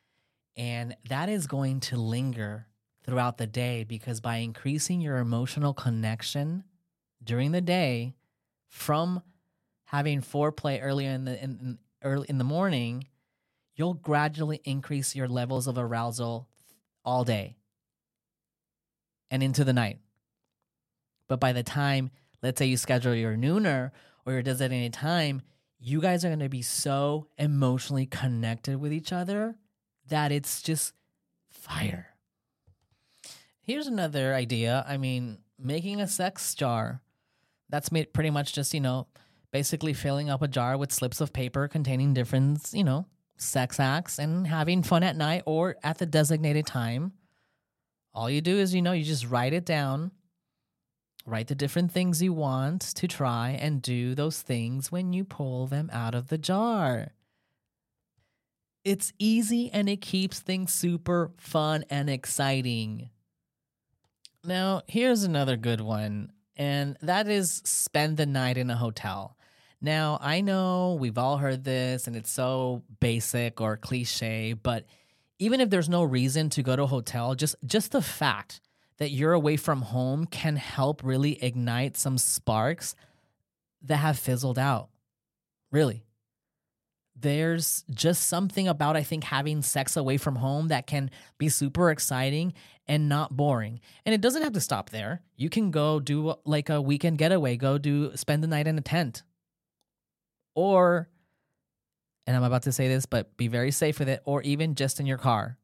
and 0.58 0.96
that 1.10 1.30
is 1.30 1.46
going 1.46 1.82
to 1.82 1.98
linger 1.98 2.68
throughout 3.06 3.38
the 3.38 3.48
day 3.48 3.84
because 3.84 4.20
by 4.20 4.38
increasing 4.38 5.00
your 5.00 5.18
emotional 5.18 5.74
connection 5.74 6.64
during 7.24 7.52
the 7.52 7.62
day 7.62 8.16
from 8.68 9.22
having 9.86 10.22
foreplay 10.22 10.80
earlier 10.82 11.12
in 11.12 11.26
the 11.26 11.44
in, 11.44 11.50
in, 11.52 11.78
early 12.04 12.26
in 12.28 12.38
the 12.38 12.44
morning, 12.44 13.06
you'll 13.76 13.94
gradually 13.94 14.60
increase 14.64 15.16
your 15.16 15.28
levels 15.28 15.68
of 15.68 15.78
arousal 15.78 16.48
all 17.04 17.24
day 17.24 17.56
and 19.30 19.44
into 19.44 19.64
the 19.64 19.74
night. 19.74 20.00
But 21.28 21.40
by 21.40 21.54
the 21.54 21.64
time, 21.64 22.12
let's 22.42 22.60
say 22.60 22.66
you 22.66 22.78
schedule 22.78 23.14
your 23.14 23.36
nooner 23.36 23.92
or 24.26 24.34
your 24.34 24.42
designated 24.42 24.94
time, 24.94 25.42
you 25.80 26.02
guys 26.02 26.26
are 26.26 26.30
going 26.30 26.40
to 26.40 26.50
be 26.50 26.62
so 26.62 27.28
emotionally 27.38 28.06
connected 28.06 28.80
with 28.80 28.92
each 28.94 29.12
other 29.12 29.56
that 30.08 30.32
it's 30.32 30.62
just 30.62 30.94
fire. 31.50 32.15
Here's 33.66 33.88
another 33.88 34.36
idea. 34.36 34.86
I 34.88 34.98
mean, 34.98 35.40
making 35.58 36.00
a 36.00 36.08
sex 36.08 36.54
jar. 36.54 37.02
That's 37.70 37.92
made 37.92 38.14
pretty 38.14 38.30
much 38.30 38.54
just, 38.54 38.76
you 38.76 38.80
know, 38.80 39.08
basically 39.52 39.94
filling 39.94 40.30
up 40.30 40.44
a 40.44 40.48
jar 40.48 40.78
with 40.78 40.92
slips 40.92 41.20
of 41.20 41.34
paper 41.34 41.68
containing 41.68 42.14
different, 42.14 42.70
you 42.74 42.84
know, 42.84 43.08
sex 43.38 43.80
acts 43.80 44.20
and 44.20 44.46
having 44.46 44.84
fun 44.84 45.02
at 45.02 45.16
night 45.16 45.42
or 45.48 45.78
at 45.84 45.98
the 45.98 46.06
designated 46.06 46.68
time. 46.68 47.14
All 48.14 48.30
you 48.30 48.40
do 48.40 48.56
is, 48.56 48.76
you 48.76 48.84
know, 48.84 48.92
you 48.92 49.04
just 49.04 49.28
write 49.28 49.52
it 49.52 49.66
down, 49.66 50.12
write 51.26 51.48
the 51.48 51.56
different 51.56 51.92
things 51.92 52.22
you 52.22 52.34
want 52.34 52.82
to 52.82 53.08
try, 53.08 53.58
and 53.60 53.82
do 53.82 54.14
those 54.14 54.44
things 54.44 54.92
when 54.92 55.12
you 55.12 55.26
pull 55.26 55.66
them 55.66 55.90
out 55.92 56.14
of 56.14 56.28
the 56.28 56.38
jar. 56.38 57.14
It's 58.84 59.12
easy 59.18 59.72
and 59.74 59.90
it 59.90 60.02
keeps 60.02 60.40
things 60.40 60.72
super 60.72 61.32
fun 61.38 61.84
and 61.90 62.12
exciting. 62.12 63.10
Now, 64.46 64.84
here's 64.88 65.24
another 65.24 65.58
good 65.58 65.82
one, 65.82 66.32
and 66.56 66.98
that 67.02 67.28
is 67.28 67.62
spend 67.66 68.18
the 68.18 68.26
night 68.28 68.58
in 68.58 68.70
a 68.70 68.76
hotel. 68.76 69.36
Now, 69.82 70.20
I 70.22 70.42
know 70.42 70.98
we've 71.00 71.18
all 71.18 71.38
heard 71.38 71.64
this 71.64 72.08
and 72.08 72.16
it's 72.16 72.32
so 72.32 72.84
basic 73.00 73.60
or 73.60 73.78
cliche, 73.78 74.54
but 74.54 74.86
even 75.40 75.62
if 75.62 75.70
there's 75.70 75.90
no 75.90 76.04
reason 76.04 76.50
to 76.52 76.64
go 76.64 76.76
to 76.76 76.84
a 76.84 76.88
hotel, 76.88 77.36
just 77.36 77.56
just 77.66 77.92
the 77.92 78.02
fact 78.02 78.62
that 78.98 79.12
you're 79.12 79.34
away 79.34 79.58
from 79.58 79.82
home 79.82 80.26
can 80.26 80.56
help 80.56 81.04
really 81.04 81.44
ignite 81.44 81.98
some 81.98 82.18
sparks 82.18 82.96
that 83.82 83.98
have 83.98 84.18
fizzled 84.18 84.58
out. 84.58 84.90
Really 85.72 86.04
there's 87.16 87.84
just 87.90 88.28
something 88.28 88.68
about 88.68 88.98
I 88.98 89.04
think 89.04 89.24
having 89.24 89.62
sex 89.62 89.96
away 89.96 90.18
from 90.18 90.36
home 90.36 90.68
that 90.68 90.86
can 90.86 91.10
be 91.38 91.50
super 91.50 91.90
exciting 91.90 92.54
and 92.88 93.10
not 93.10 93.36
boring. 93.36 93.80
And 94.06 94.14
it 94.14 94.22
doesn't 94.22 94.44
have 94.44 94.54
to 94.54 94.62
stop 94.62 94.90
there. 94.90 95.22
You 95.36 95.50
can 95.50 95.72
go 95.72 96.00
do 96.00 96.36
like 96.46 96.70
a 96.70 96.82
weekend 96.82 97.18
getaway, 97.18 97.58
go 97.58 97.78
do 97.78 98.16
spend 98.16 98.44
the 98.44 98.48
night 98.48 98.68
in 98.68 98.78
a 98.78 98.82
tent. 98.82 99.24
Or 100.56 101.10
and 102.28 102.36
I'm 102.36 102.44
about 102.44 102.64
to 102.64 102.72
say 102.72 102.88
this, 102.88 103.06
but 103.06 103.38
be 103.38 103.48
very 103.48 103.72
safe 103.72 104.00
with 104.00 104.10
it 104.10 104.22
or 104.26 104.42
even 104.42 104.76
just 104.76 105.00
in 105.00 105.06
your 105.06 105.18
car. 105.18 105.58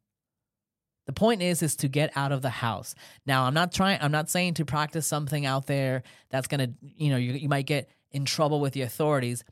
The 1.08 1.14
point 1.14 1.42
is 1.42 1.64
is 1.64 1.76
to 1.78 1.88
get 1.88 2.16
out 2.16 2.32
of 2.32 2.42
the 2.42 2.50
house. 2.50 2.94
Now, 3.26 3.44
I'm 3.46 3.54
not 3.54 3.72
trying 3.72 4.00
I'm 4.02 4.12
not 4.12 4.30
saying 4.30 4.56
to 4.56 4.66
practice 4.66 5.08
something 5.08 5.46
out 5.46 5.66
there 5.68 6.04
that's 6.30 6.48
going 6.48 6.60
to, 6.60 6.72
you 6.82 7.10
know, 7.10 7.18
you, 7.18 7.34
you 7.34 7.50
might 7.50 7.66
get 7.66 7.90
in 8.12 8.26
trouble 8.26 8.60
with 8.60 8.74
the 8.74 8.84
authorities. 8.84 9.44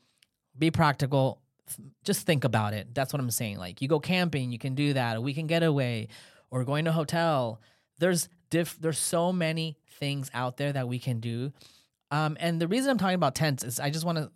Be 0.56 0.70
practical, 0.70 1.42
just 2.04 2.26
think 2.26 2.44
about 2.44 2.74
it. 2.74 2.94
That's 2.94 3.12
what 3.12 3.20
I'm 3.20 3.30
saying. 3.30 3.58
Like 3.58 3.82
you 3.82 3.88
go 3.88 4.00
camping, 4.00 4.52
you 4.52 4.58
can 4.58 4.74
do 4.74 4.92
that. 4.94 5.16
A 5.16 5.20
weekend 5.20 5.48
getaway, 5.48 6.08
or 6.50 6.64
going 6.64 6.84
to 6.84 6.90
a 6.90 6.94
hotel. 6.94 7.60
There's 7.98 8.28
diff. 8.50 8.78
There's 8.80 8.98
so 8.98 9.32
many 9.32 9.78
things 9.98 10.30
out 10.34 10.56
there 10.56 10.72
that 10.72 10.88
we 10.88 10.98
can 10.98 11.20
do. 11.20 11.52
Um, 12.10 12.36
and 12.40 12.60
the 12.60 12.68
reason 12.68 12.90
I'm 12.90 12.98
talking 12.98 13.14
about 13.14 13.34
tents 13.34 13.62
is 13.62 13.78
I 13.78 13.90
just 13.90 14.04
want 14.04 14.18
to 14.18 14.30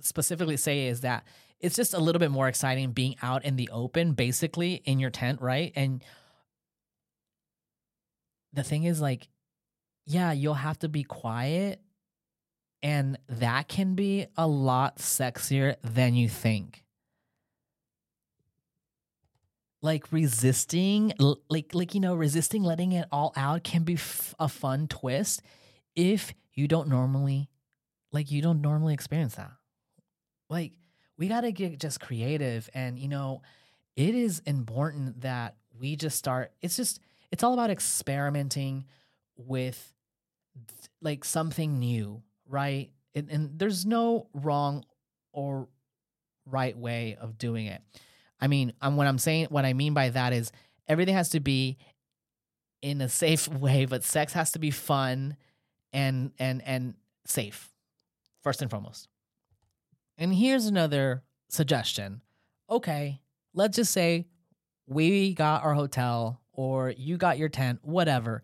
specifically 0.00 0.56
say 0.56 0.86
is 0.86 1.00
that 1.00 1.24
it's 1.58 1.74
just 1.74 1.94
a 1.94 1.98
little 1.98 2.20
bit 2.20 2.30
more 2.30 2.48
exciting 2.48 2.92
being 2.92 3.16
out 3.22 3.44
in 3.44 3.56
the 3.56 3.68
open, 3.72 4.12
basically 4.12 4.74
in 4.84 4.98
your 4.98 5.10
tent, 5.10 5.40
right? 5.40 5.72
And 5.74 6.04
the 8.52 8.62
thing 8.62 8.84
is, 8.84 9.00
like, 9.00 9.28
yeah, 10.04 10.32
you'll 10.32 10.54
have 10.54 10.78
to 10.80 10.88
be 10.88 11.02
quiet, 11.02 11.80
and 12.82 13.18
that 13.28 13.68
can 13.68 13.94
be 13.94 14.26
a 14.36 14.46
lot 14.46 14.98
sexier 14.98 15.76
than 15.82 16.14
you 16.14 16.28
think. 16.28 16.84
Like 19.82 20.10
resisting, 20.10 21.12
like 21.48 21.74
like 21.74 21.94
you 21.94 22.00
know, 22.00 22.14
resisting 22.14 22.62
letting 22.62 22.92
it 22.92 23.06
all 23.12 23.32
out 23.36 23.62
can 23.62 23.84
be 23.84 23.94
f- 23.94 24.34
a 24.38 24.48
fun 24.48 24.88
twist 24.88 25.42
if 25.94 26.34
you 26.56 26.66
don't 26.66 26.88
normally, 26.88 27.50
like, 28.12 28.30
you 28.30 28.42
don't 28.42 28.62
normally 28.62 28.94
experience 28.94 29.36
that. 29.36 29.52
Like, 30.48 30.72
we 31.18 31.28
got 31.28 31.42
to 31.42 31.52
get 31.52 31.78
just 31.78 32.00
creative. 32.00 32.68
And, 32.74 32.98
you 32.98 33.08
know, 33.08 33.42
it 33.94 34.14
is 34.14 34.40
important 34.40 35.20
that 35.20 35.56
we 35.78 35.96
just 35.96 36.16
start, 36.16 36.52
it's 36.62 36.76
just, 36.76 36.98
it's 37.30 37.42
all 37.42 37.52
about 37.52 37.70
experimenting 37.70 38.86
with 39.36 39.92
like 41.02 41.24
something 41.24 41.78
new, 41.78 42.22
right? 42.48 42.90
And, 43.14 43.30
and 43.30 43.58
there's 43.58 43.86
no 43.86 44.28
wrong 44.34 44.84
or 45.32 45.68
right 46.46 46.76
way 46.76 47.16
of 47.20 47.38
doing 47.38 47.66
it. 47.66 47.82
I 48.40 48.48
mean, 48.48 48.72
I'm, 48.80 48.96
what 48.96 49.06
I'm 49.06 49.18
saying, 49.18 49.46
what 49.50 49.64
I 49.64 49.72
mean 49.72 49.94
by 49.94 50.10
that 50.10 50.32
is 50.32 50.52
everything 50.86 51.14
has 51.14 51.30
to 51.30 51.40
be 51.40 51.78
in 52.82 53.00
a 53.00 53.08
safe 53.08 53.48
way, 53.48 53.84
but 53.86 54.04
sex 54.04 54.32
has 54.32 54.52
to 54.52 54.58
be 54.58 54.70
fun 54.70 55.36
and 55.92 56.32
and 56.38 56.62
and 56.66 56.94
safe 57.24 57.70
first 58.42 58.60
and 58.60 58.70
foremost. 58.70 59.08
And 60.18 60.34
here's 60.34 60.66
another 60.66 61.22
suggestion. 61.48 62.22
Okay, 62.68 63.20
let's 63.54 63.76
just 63.76 63.92
say 63.92 64.26
we 64.86 65.34
got 65.34 65.64
our 65.64 65.74
hotel 65.74 66.40
or 66.52 66.90
you 66.96 67.16
got 67.16 67.38
your 67.38 67.48
tent, 67.48 67.80
whatever. 67.82 68.42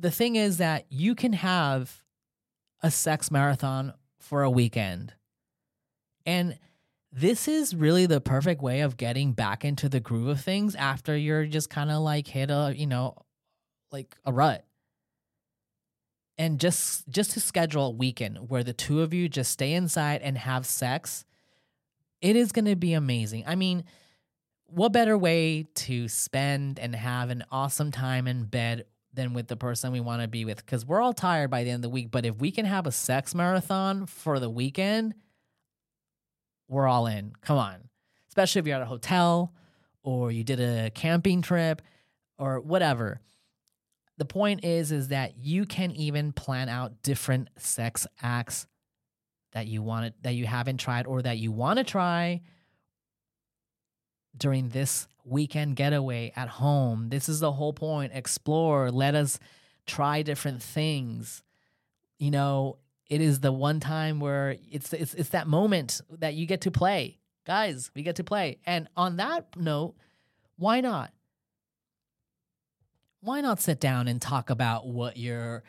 The 0.00 0.10
thing 0.10 0.36
is 0.36 0.58
that 0.58 0.86
you 0.90 1.14
can 1.14 1.32
have 1.32 2.02
a 2.82 2.90
sex 2.90 3.30
marathon 3.30 3.92
for 4.18 4.42
a 4.42 4.50
weekend. 4.50 5.14
And 6.26 6.58
this 7.12 7.48
is 7.48 7.74
really 7.74 8.06
the 8.06 8.20
perfect 8.20 8.62
way 8.62 8.80
of 8.80 8.96
getting 8.96 9.32
back 9.32 9.64
into 9.64 9.88
the 9.88 10.00
groove 10.00 10.28
of 10.28 10.40
things 10.40 10.74
after 10.74 11.16
you're 11.16 11.46
just 11.46 11.70
kind 11.70 11.90
of 11.90 12.02
like 12.02 12.26
hit 12.26 12.50
a, 12.50 12.74
you 12.76 12.86
know, 12.86 13.16
like 13.90 14.16
a 14.24 14.32
rut 14.32 14.64
and 16.38 16.60
just 16.60 17.08
just 17.08 17.32
to 17.32 17.40
schedule 17.40 17.86
a 17.86 17.90
weekend 17.90 18.48
where 18.48 18.62
the 18.62 18.72
two 18.72 19.02
of 19.02 19.12
you 19.12 19.28
just 19.28 19.50
stay 19.50 19.72
inside 19.72 20.22
and 20.22 20.38
have 20.38 20.64
sex 20.64 21.24
it 22.20 22.36
is 22.36 22.52
going 22.52 22.64
to 22.64 22.76
be 22.76 22.94
amazing 22.94 23.42
i 23.46 23.54
mean 23.54 23.84
what 24.66 24.92
better 24.92 25.18
way 25.18 25.66
to 25.74 26.08
spend 26.08 26.78
and 26.78 26.94
have 26.94 27.30
an 27.30 27.44
awesome 27.50 27.90
time 27.90 28.26
in 28.26 28.44
bed 28.44 28.84
than 29.18 29.34
with 29.34 29.48
the 29.48 29.56
person 29.56 29.92
we 29.92 30.00
want 30.00 30.22
to 30.22 30.28
be 30.28 30.44
with 30.44 30.64
because 30.64 30.86
we're 30.86 31.00
all 31.00 31.12
tired 31.12 31.50
by 31.50 31.64
the 31.64 31.70
end 31.70 31.76
of 31.76 31.82
the 31.82 31.88
week 31.88 32.10
but 32.10 32.24
if 32.24 32.36
we 32.36 32.50
can 32.50 32.64
have 32.64 32.86
a 32.86 32.92
sex 32.92 33.34
marathon 33.34 34.06
for 34.06 34.38
the 34.38 34.48
weekend 34.48 35.14
we're 36.68 36.86
all 36.86 37.06
in 37.06 37.32
come 37.40 37.58
on. 37.58 37.88
Especially 38.28 38.60
if 38.60 38.66
you're 38.66 38.76
at 38.76 38.82
a 38.82 38.86
hotel 38.86 39.52
or 40.02 40.30
you 40.30 40.44
did 40.44 40.60
a 40.60 40.90
camping 40.90 41.42
trip 41.42 41.82
or 42.38 42.60
whatever. 42.60 43.20
The 44.18 44.24
point 44.24 44.64
is 44.64 44.92
is 44.92 45.08
that 45.08 45.38
you 45.38 45.64
can 45.64 45.92
even 45.92 46.32
plan 46.32 46.68
out 46.68 47.02
different 47.02 47.48
sex 47.56 48.06
acts 48.22 48.66
that 49.52 49.66
you 49.66 49.82
want 49.82 50.14
that 50.22 50.34
you 50.34 50.46
haven't 50.46 50.78
tried 50.78 51.06
or 51.06 51.22
that 51.22 51.38
you 51.38 51.50
want 51.50 51.78
to 51.78 51.84
try 51.84 52.42
during 54.36 54.68
this 54.68 55.08
weekend 55.28 55.76
getaway 55.76 56.32
at 56.36 56.48
home. 56.48 57.08
This 57.08 57.28
is 57.28 57.40
the 57.40 57.52
whole 57.52 57.72
point. 57.72 58.12
Explore, 58.14 58.90
let 58.90 59.14
us 59.14 59.38
try 59.86 60.22
different 60.22 60.62
things. 60.62 61.42
You 62.18 62.30
know, 62.30 62.78
it 63.06 63.20
is 63.20 63.40
the 63.40 63.52
one 63.52 63.80
time 63.80 64.20
where 64.20 64.56
it's 64.70 64.92
it's 64.92 65.14
it's 65.14 65.30
that 65.30 65.46
moment 65.46 66.00
that 66.18 66.34
you 66.34 66.46
get 66.46 66.62
to 66.62 66.70
play. 66.70 67.18
Guys, 67.46 67.90
we 67.94 68.02
get 68.02 68.16
to 68.16 68.24
play. 68.24 68.58
And 68.66 68.88
on 68.96 69.16
that 69.16 69.56
note, 69.56 69.94
why 70.56 70.80
not? 70.80 71.12
why 73.20 73.40
not 73.40 73.60
sit 73.60 73.80
down 73.80 74.08
and 74.08 74.20
talk 74.20 74.50
about 74.50 74.86
what 74.86 75.16
your 75.16 75.62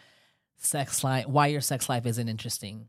sex 0.57 1.03
life, 1.03 1.27
why 1.27 1.47
your 1.47 1.61
sex 1.61 1.89
life 1.89 2.05
isn't 2.05 2.29
interesting? 2.29 2.87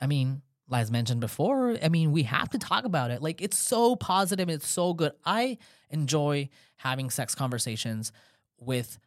I 0.00 0.06
mean, 0.06 0.42
as 0.72 0.90
mentioned 0.90 1.20
before, 1.20 1.76
I 1.82 1.88
mean, 1.88 2.12
we 2.12 2.24
have 2.24 2.50
to 2.50 2.58
talk 2.58 2.84
about 2.84 3.10
it. 3.10 3.22
Like, 3.22 3.40
it's 3.40 3.58
so 3.58 3.96
positive, 3.96 4.48
it's 4.48 4.66
so 4.66 4.94
good. 4.94 5.12
I 5.24 5.58
enjoy 5.90 6.48
having 6.76 7.10
sex 7.10 7.34
conversations 7.34 8.12
with 8.58 8.98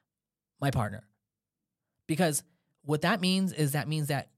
my 0.61 0.71
partner 0.71 1.03
because 2.07 2.43
what 2.83 3.01
that 3.01 3.21
means 3.21 3.51
is 3.53 3.73
that 3.73 3.87
means 3.87 4.07
that 4.07 4.29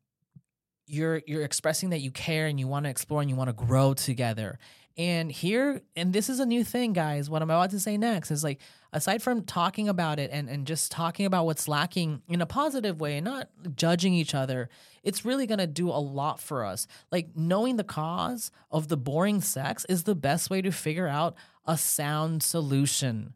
you're 0.88 1.22
you're 1.26 1.44
expressing 1.44 1.92
that 1.92 2.00
you 2.00 2.12
care 2.12 2.48
and 2.48 2.60
you 2.60 2.68
want 2.68 2.86
to 2.86 2.90
explore 2.90 3.22
and 3.22 3.30
you 3.30 3.36
want 3.36 3.50
to 3.50 3.54
grow 3.54 3.94
together 3.94 4.60
and 4.98 5.32
here, 5.32 5.82
and 5.96 6.12
this 6.12 6.30
is 6.30 6.40
a 6.40 6.46
new 6.46 6.64
thing, 6.64 6.94
guys. 6.94 7.30
What 7.30 7.42
I'm 7.42 7.50
about 7.50 7.72
to 7.72 7.80
say 7.80 7.98
next 7.98 8.32
is 8.32 8.44
like, 8.44 8.60
aside 8.94 9.22
from 9.22 9.44
talking 9.44 9.88
about 9.88 10.20
it 10.20 10.30
and, 10.32 10.50
and 10.50 10.68
just 10.68 10.92
talking 10.92 11.26
about 11.26 11.46
what's 11.46 11.68
lacking 11.68 12.22
in 12.28 12.42
a 12.42 12.46
positive 12.46 13.00
way 13.00 13.22
not 13.22 13.50
judging 13.76 14.14
each 14.14 14.36
other, 14.36 14.70
it's 15.04 15.26
really 15.26 15.48
gonna 15.48 15.68
do 15.68 15.90
a 15.90 16.00
lot 16.00 16.40
for 16.40 16.66
us. 16.66 16.88
Like, 17.12 17.36
knowing 17.36 17.78
the 17.78 17.84
cause 17.84 18.52
of 18.70 18.88
the 18.88 18.98
boring 18.98 19.42
sex 19.42 19.86
is 19.86 20.04
the 20.04 20.16
best 20.16 20.50
way 20.50 20.62
to 20.62 20.72
figure 20.72 21.08
out 21.08 21.36
a 21.66 21.78
sound 21.78 22.44
solution. 22.44 23.34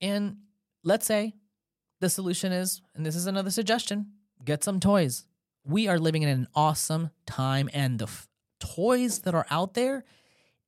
And 0.00 0.38
let's 0.82 1.06
say 1.06 1.34
the 2.00 2.10
solution 2.10 2.52
is, 2.52 2.82
and 2.94 3.04
this 3.04 3.16
is 3.16 3.26
another 3.26 3.50
suggestion 3.50 4.12
get 4.44 4.62
some 4.62 4.80
toys. 4.80 5.24
We 5.64 5.88
are 5.88 5.98
living 5.98 6.22
in 6.22 6.28
an 6.28 6.48
awesome 6.54 7.10
time, 7.26 7.70
and 7.72 7.98
the 7.98 8.08
toys 8.60 9.20
that 9.20 9.34
are 9.34 9.46
out 9.50 9.72
there, 9.72 10.04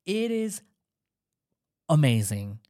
it 0.07 0.31
is 0.31 0.63
amazing. 1.89 2.61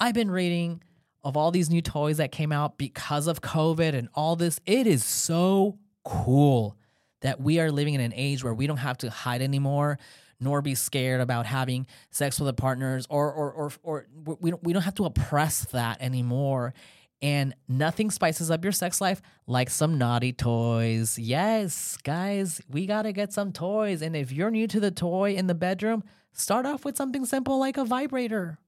I've 0.00 0.14
been 0.14 0.30
reading 0.30 0.82
of 1.24 1.36
all 1.36 1.50
these 1.50 1.70
new 1.70 1.82
toys 1.82 2.18
that 2.18 2.30
came 2.30 2.52
out 2.52 2.78
because 2.78 3.26
of 3.26 3.40
COVID 3.40 3.94
and 3.94 4.08
all 4.14 4.36
this. 4.36 4.60
It 4.64 4.86
is 4.86 5.04
so 5.04 5.78
cool 6.04 6.76
that 7.20 7.40
we 7.40 7.58
are 7.58 7.72
living 7.72 7.94
in 7.94 8.00
an 8.00 8.12
age 8.14 8.44
where 8.44 8.54
we 8.54 8.66
don't 8.66 8.76
have 8.76 8.98
to 8.98 9.10
hide 9.10 9.42
anymore 9.42 9.98
nor 10.40 10.62
be 10.62 10.74
scared 10.74 11.20
about 11.20 11.46
having 11.46 11.84
sex 12.10 12.38
with 12.38 12.46
the 12.46 12.52
partners 12.52 13.06
or 13.10 13.32
or 13.32 13.52
or, 13.52 13.72
or 13.82 14.06
we 14.40 14.50
don't, 14.50 14.62
we 14.62 14.72
don't 14.72 14.82
have 14.82 14.94
to 14.94 15.04
oppress 15.04 15.64
that 15.72 16.00
anymore 16.00 16.72
and 17.20 17.54
nothing 17.66 18.10
spices 18.10 18.48
up 18.48 18.62
your 18.62 18.72
sex 18.72 19.00
life 19.00 19.20
like 19.48 19.68
some 19.68 19.98
naughty 19.98 20.32
toys. 20.32 21.18
Yes, 21.18 21.98
guys, 22.04 22.60
we 22.70 22.86
gotta 22.86 23.12
get 23.12 23.32
some 23.32 23.52
toys. 23.52 24.02
And 24.02 24.14
if 24.14 24.30
you're 24.30 24.52
new 24.52 24.68
to 24.68 24.78
the 24.78 24.92
toy 24.92 25.34
in 25.34 25.48
the 25.48 25.54
bedroom, 25.54 26.04
start 26.32 26.64
off 26.64 26.84
with 26.84 26.96
something 26.96 27.24
simple 27.24 27.58
like 27.58 27.76
a 27.76 27.84
vibrator 27.84 28.58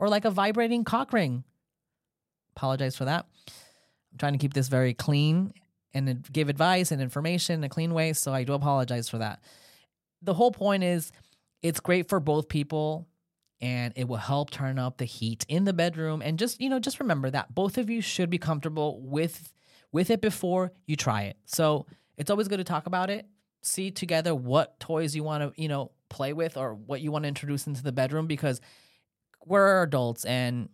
or 0.00 0.08
like 0.08 0.24
a 0.24 0.30
vibrating 0.30 0.82
cock 0.82 1.12
ring. 1.12 1.44
Apologize 2.56 2.96
for 2.96 3.04
that. 3.04 3.26
I'm 4.12 4.18
trying 4.18 4.32
to 4.32 4.38
keep 4.38 4.54
this 4.54 4.68
very 4.68 4.94
clean 4.94 5.52
and 5.94 6.26
give 6.32 6.48
advice 6.48 6.90
and 6.90 7.00
information 7.00 7.56
in 7.56 7.64
a 7.64 7.68
clean 7.68 7.94
way. 7.94 8.12
So 8.14 8.32
I 8.32 8.44
do 8.44 8.54
apologize 8.54 9.08
for 9.08 9.18
that. 9.18 9.40
The 10.22 10.34
whole 10.34 10.50
point 10.50 10.82
is 10.82 11.12
it's 11.62 11.80
great 11.80 12.08
for 12.08 12.18
both 12.18 12.48
people 12.48 13.06
and 13.60 13.92
it 13.94 14.08
will 14.08 14.16
help 14.16 14.50
turn 14.50 14.78
up 14.78 14.96
the 14.96 15.04
heat 15.04 15.44
in 15.48 15.64
the 15.64 15.72
bedroom 15.72 16.22
and 16.22 16.38
just 16.38 16.60
you 16.60 16.68
know 16.70 16.78
just 16.78 16.98
remember 16.98 17.30
that 17.30 17.54
both 17.54 17.76
of 17.76 17.90
you 17.90 18.00
should 18.00 18.30
be 18.30 18.38
comfortable 18.38 19.00
with 19.02 19.52
with 19.92 20.10
it 20.10 20.22
before 20.22 20.72
you 20.86 20.96
try 20.96 21.24
it 21.24 21.36
so 21.44 21.84
it's 22.16 22.30
always 22.30 22.48
good 22.48 22.56
to 22.56 22.64
talk 22.64 22.86
about 22.86 23.10
it 23.10 23.26
see 23.62 23.90
together 23.90 24.34
what 24.34 24.80
toys 24.80 25.14
you 25.14 25.22
want 25.22 25.42
to 25.42 25.60
you 25.60 25.68
know 25.68 25.90
play 26.08 26.32
with 26.32 26.56
or 26.56 26.74
what 26.74 27.02
you 27.02 27.12
want 27.12 27.24
to 27.24 27.28
introduce 27.28 27.66
into 27.66 27.82
the 27.82 27.92
bedroom 27.92 28.26
because 28.26 28.60
we're 29.46 29.82
adults 29.82 30.24
and 30.24 30.68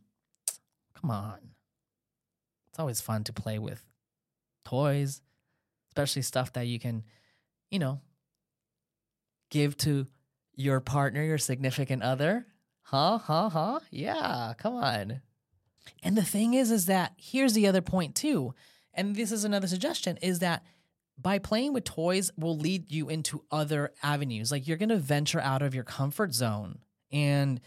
come 0.94 1.10
on 1.10 1.38
it's 2.70 2.78
always 2.78 3.00
fun 3.00 3.24
to 3.24 3.32
play 3.32 3.58
with 3.58 3.84
toys 4.64 5.20
especially 5.88 6.22
stuff 6.22 6.52
that 6.52 6.66
you 6.66 6.78
can 6.78 7.04
you 7.70 7.78
know 7.78 8.00
give 9.50 9.76
to 9.76 10.06
your 10.54 10.80
partner 10.80 11.22
your 11.22 11.38
significant 11.38 12.02
other 12.02 12.46
Huh? 12.86 13.18
Huh? 13.18 13.48
Huh? 13.48 13.80
Yeah, 13.90 14.52
come 14.56 14.74
on. 14.76 15.20
And 16.04 16.16
the 16.16 16.22
thing 16.22 16.54
is, 16.54 16.70
is 16.70 16.86
that 16.86 17.14
here's 17.16 17.52
the 17.54 17.66
other 17.66 17.82
point 17.82 18.14
too. 18.14 18.54
And 18.94 19.16
this 19.16 19.32
is 19.32 19.44
another 19.44 19.66
suggestion 19.66 20.18
is 20.22 20.38
that 20.38 20.64
by 21.18 21.40
playing 21.40 21.72
with 21.72 21.82
toys 21.82 22.30
will 22.36 22.56
lead 22.56 22.92
you 22.92 23.08
into 23.08 23.42
other 23.50 23.92
avenues. 24.04 24.52
Like 24.52 24.68
you're 24.68 24.76
going 24.76 24.90
to 24.90 24.98
venture 24.98 25.40
out 25.40 25.62
of 25.62 25.74
your 25.74 25.82
comfort 25.82 26.32
zone. 26.32 26.78
And 27.10 27.60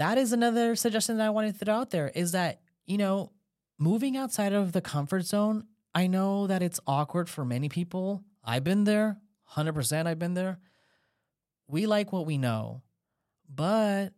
that 0.00 0.16
is 0.16 0.32
another 0.32 0.74
suggestion 0.76 1.18
that 1.18 1.26
I 1.26 1.30
wanted 1.30 1.58
to 1.58 1.62
throw 1.62 1.74
out 1.74 1.90
there 1.90 2.10
is 2.14 2.32
that, 2.32 2.62
you 2.86 2.96
know, 2.96 3.32
moving 3.78 4.16
outside 4.16 4.54
of 4.54 4.72
the 4.72 4.80
comfort 4.80 5.26
zone, 5.26 5.66
I 5.94 6.06
know 6.06 6.46
that 6.46 6.62
it's 6.62 6.80
awkward 6.86 7.28
for 7.28 7.44
many 7.44 7.68
people. 7.68 8.24
I've 8.42 8.64
been 8.64 8.84
there 8.84 9.18
100% 9.52 10.06
I've 10.06 10.18
been 10.18 10.32
there. 10.32 10.58
We 11.68 11.84
like 11.86 12.14
what 12.14 12.24
we 12.24 12.38
know, 12.38 12.80
but 13.46 14.14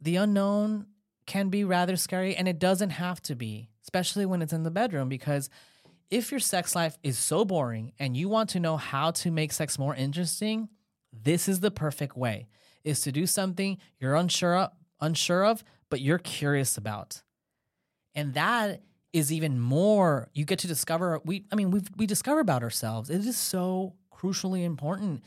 the 0.00 0.16
unknown 0.16 0.86
can 1.26 1.48
be 1.48 1.62
rather 1.62 1.94
scary 1.94 2.34
and 2.34 2.48
it 2.48 2.58
doesn't 2.58 2.90
have 2.90 3.22
to 3.22 3.36
be, 3.36 3.70
especially 3.84 4.26
when 4.26 4.42
it's 4.42 4.52
in 4.52 4.64
the 4.64 4.70
bedroom 4.70 5.08
because 5.08 5.48
if 6.10 6.32
your 6.32 6.40
sex 6.40 6.74
life 6.74 6.98
is 7.04 7.16
so 7.16 7.44
boring 7.44 7.92
and 8.00 8.16
you 8.16 8.28
want 8.28 8.50
to 8.50 8.58
know 8.58 8.76
how 8.76 9.12
to 9.12 9.30
make 9.30 9.52
sex 9.52 9.78
more 9.78 9.94
interesting, 9.94 10.70
this 11.12 11.48
is 11.48 11.60
the 11.60 11.70
perfect 11.70 12.16
way. 12.16 12.48
Is 12.82 13.02
to 13.02 13.12
do 13.12 13.26
something 13.26 13.78
you're 14.00 14.16
unsure 14.16 14.56
of, 14.56 14.70
unsure 15.00 15.44
of, 15.44 15.64
but 15.88 16.00
you're 16.00 16.18
curious 16.18 16.76
about. 16.76 17.22
And 18.14 18.34
that 18.34 18.82
is 19.12 19.32
even 19.32 19.58
more 19.58 20.28
you 20.32 20.44
get 20.44 20.60
to 20.60 20.68
discover 20.68 21.20
we 21.24 21.44
I 21.50 21.56
mean 21.56 21.72
we 21.72 21.80
we 21.96 22.06
discover 22.06 22.40
about 22.40 22.62
ourselves. 22.62 23.10
It 23.10 23.26
is 23.26 23.36
so 23.36 23.94
crucially 24.12 24.64
important 24.64 25.22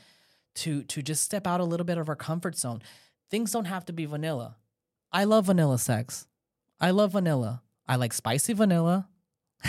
to 0.56 0.84
to 0.84 1.02
just 1.02 1.24
step 1.24 1.48
out 1.48 1.60
a 1.60 1.66
little 1.66 1.86
bit 1.86 1.98
of 1.98 2.10
our 2.10 2.16
comfort 2.16 2.58
zone. 2.58 2.82
Things 3.30 3.52
don't 3.52 3.66
have 3.66 3.86
to 3.86 3.94
be 3.94 4.06
vanilla. 4.06 4.58
I 5.12 5.26
love 5.26 5.46
vanilla 5.46 5.78
sex. 5.80 6.28
I 6.80 6.92
love 6.92 7.12
vanilla. 7.14 7.62
I 7.88 7.96
like 7.98 8.14
spicy 8.14 8.54
vanilla. 8.54 9.08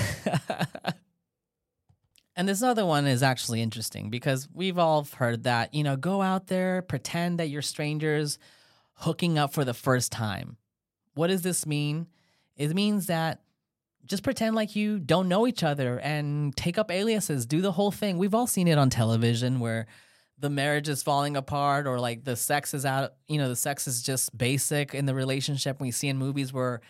and 2.37 2.49
this 2.49 2.63
other 2.63 2.87
one 2.87 3.07
is 3.07 3.23
actually 3.23 3.63
interesting 3.63 4.11
because 4.11 4.49
we've 4.53 4.79
all 4.79 5.05
heard 5.05 5.45
that, 5.45 5.75
you 5.75 5.85
know, 5.85 5.97
go 5.97 6.23
out 6.23 6.47
there, 6.49 6.83
pretend 6.83 7.39
that 7.39 7.49
you're 7.49 7.63
strangers 7.63 8.39
hooking 8.95 9.39
up 9.39 9.53
for 9.53 9.65
the 9.65 9.75
first 9.75 10.13
time. 10.13 10.57
What 11.15 11.29
does 11.29 11.43
this 11.43 11.67
mean? 11.67 12.07
It 12.57 12.75
means 12.75 13.07
that 13.07 13.43
just 14.07 14.23
pretend 14.23 14.55
like 14.55 14.77
you 14.77 14.99
don't 14.99 15.29
know 15.29 15.47
each 15.47 15.63
other 15.63 15.99
and 15.99 16.55
take 16.57 16.79
up 16.79 16.91
aliases, 16.91 17.47
do 17.47 17.61
the 17.61 17.73
whole 17.73 17.91
thing. 17.91 18.19
We've 18.19 18.35
all 18.35 18.47
seen 18.47 18.69
it 18.69 18.79
on 18.79 18.91
television 18.91 19.61
where 19.61 19.87
the 20.39 20.51
marriage 20.51 20.89
is 20.89 21.03
falling 21.03 21.37
apart 21.37 21.87
or 21.87 21.99
like 21.99 22.25
the 22.25 22.37
sex 22.37 22.75
is 22.75 22.85
out, 22.85 23.15
you 23.29 23.39
know, 23.39 23.49
the 23.49 23.57
sex 23.57 23.87
is 23.89 24.03
just 24.03 24.37
basic 24.37 24.95
in 24.95 25.07
the 25.07 25.15
relationship. 25.15 25.81
We 25.81 25.91
see 25.91 26.09
in 26.09 26.19
movies 26.19 26.53
where, 26.53 26.81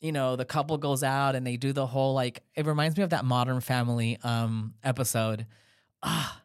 you 0.00 0.12
know, 0.12 0.36
the 0.36 0.44
couple 0.44 0.78
goes 0.78 1.02
out 1.02 1.34
and 1.34 1.46
they 1.46 1.56
do 1.56 1.72
the 1.72 1.86
whole 1.86 2.14
like 2.14 2.42
it 2.54 2.64
reminds 2.64 2.96
me 2.96 3.02
of 3.02 3.10
that 3.10 3.24
Modern 3.24 3.60
Family 3.60 4.18
um 4.22 4.74
episode. 4.82 5.46
Ah, 6.02 6.42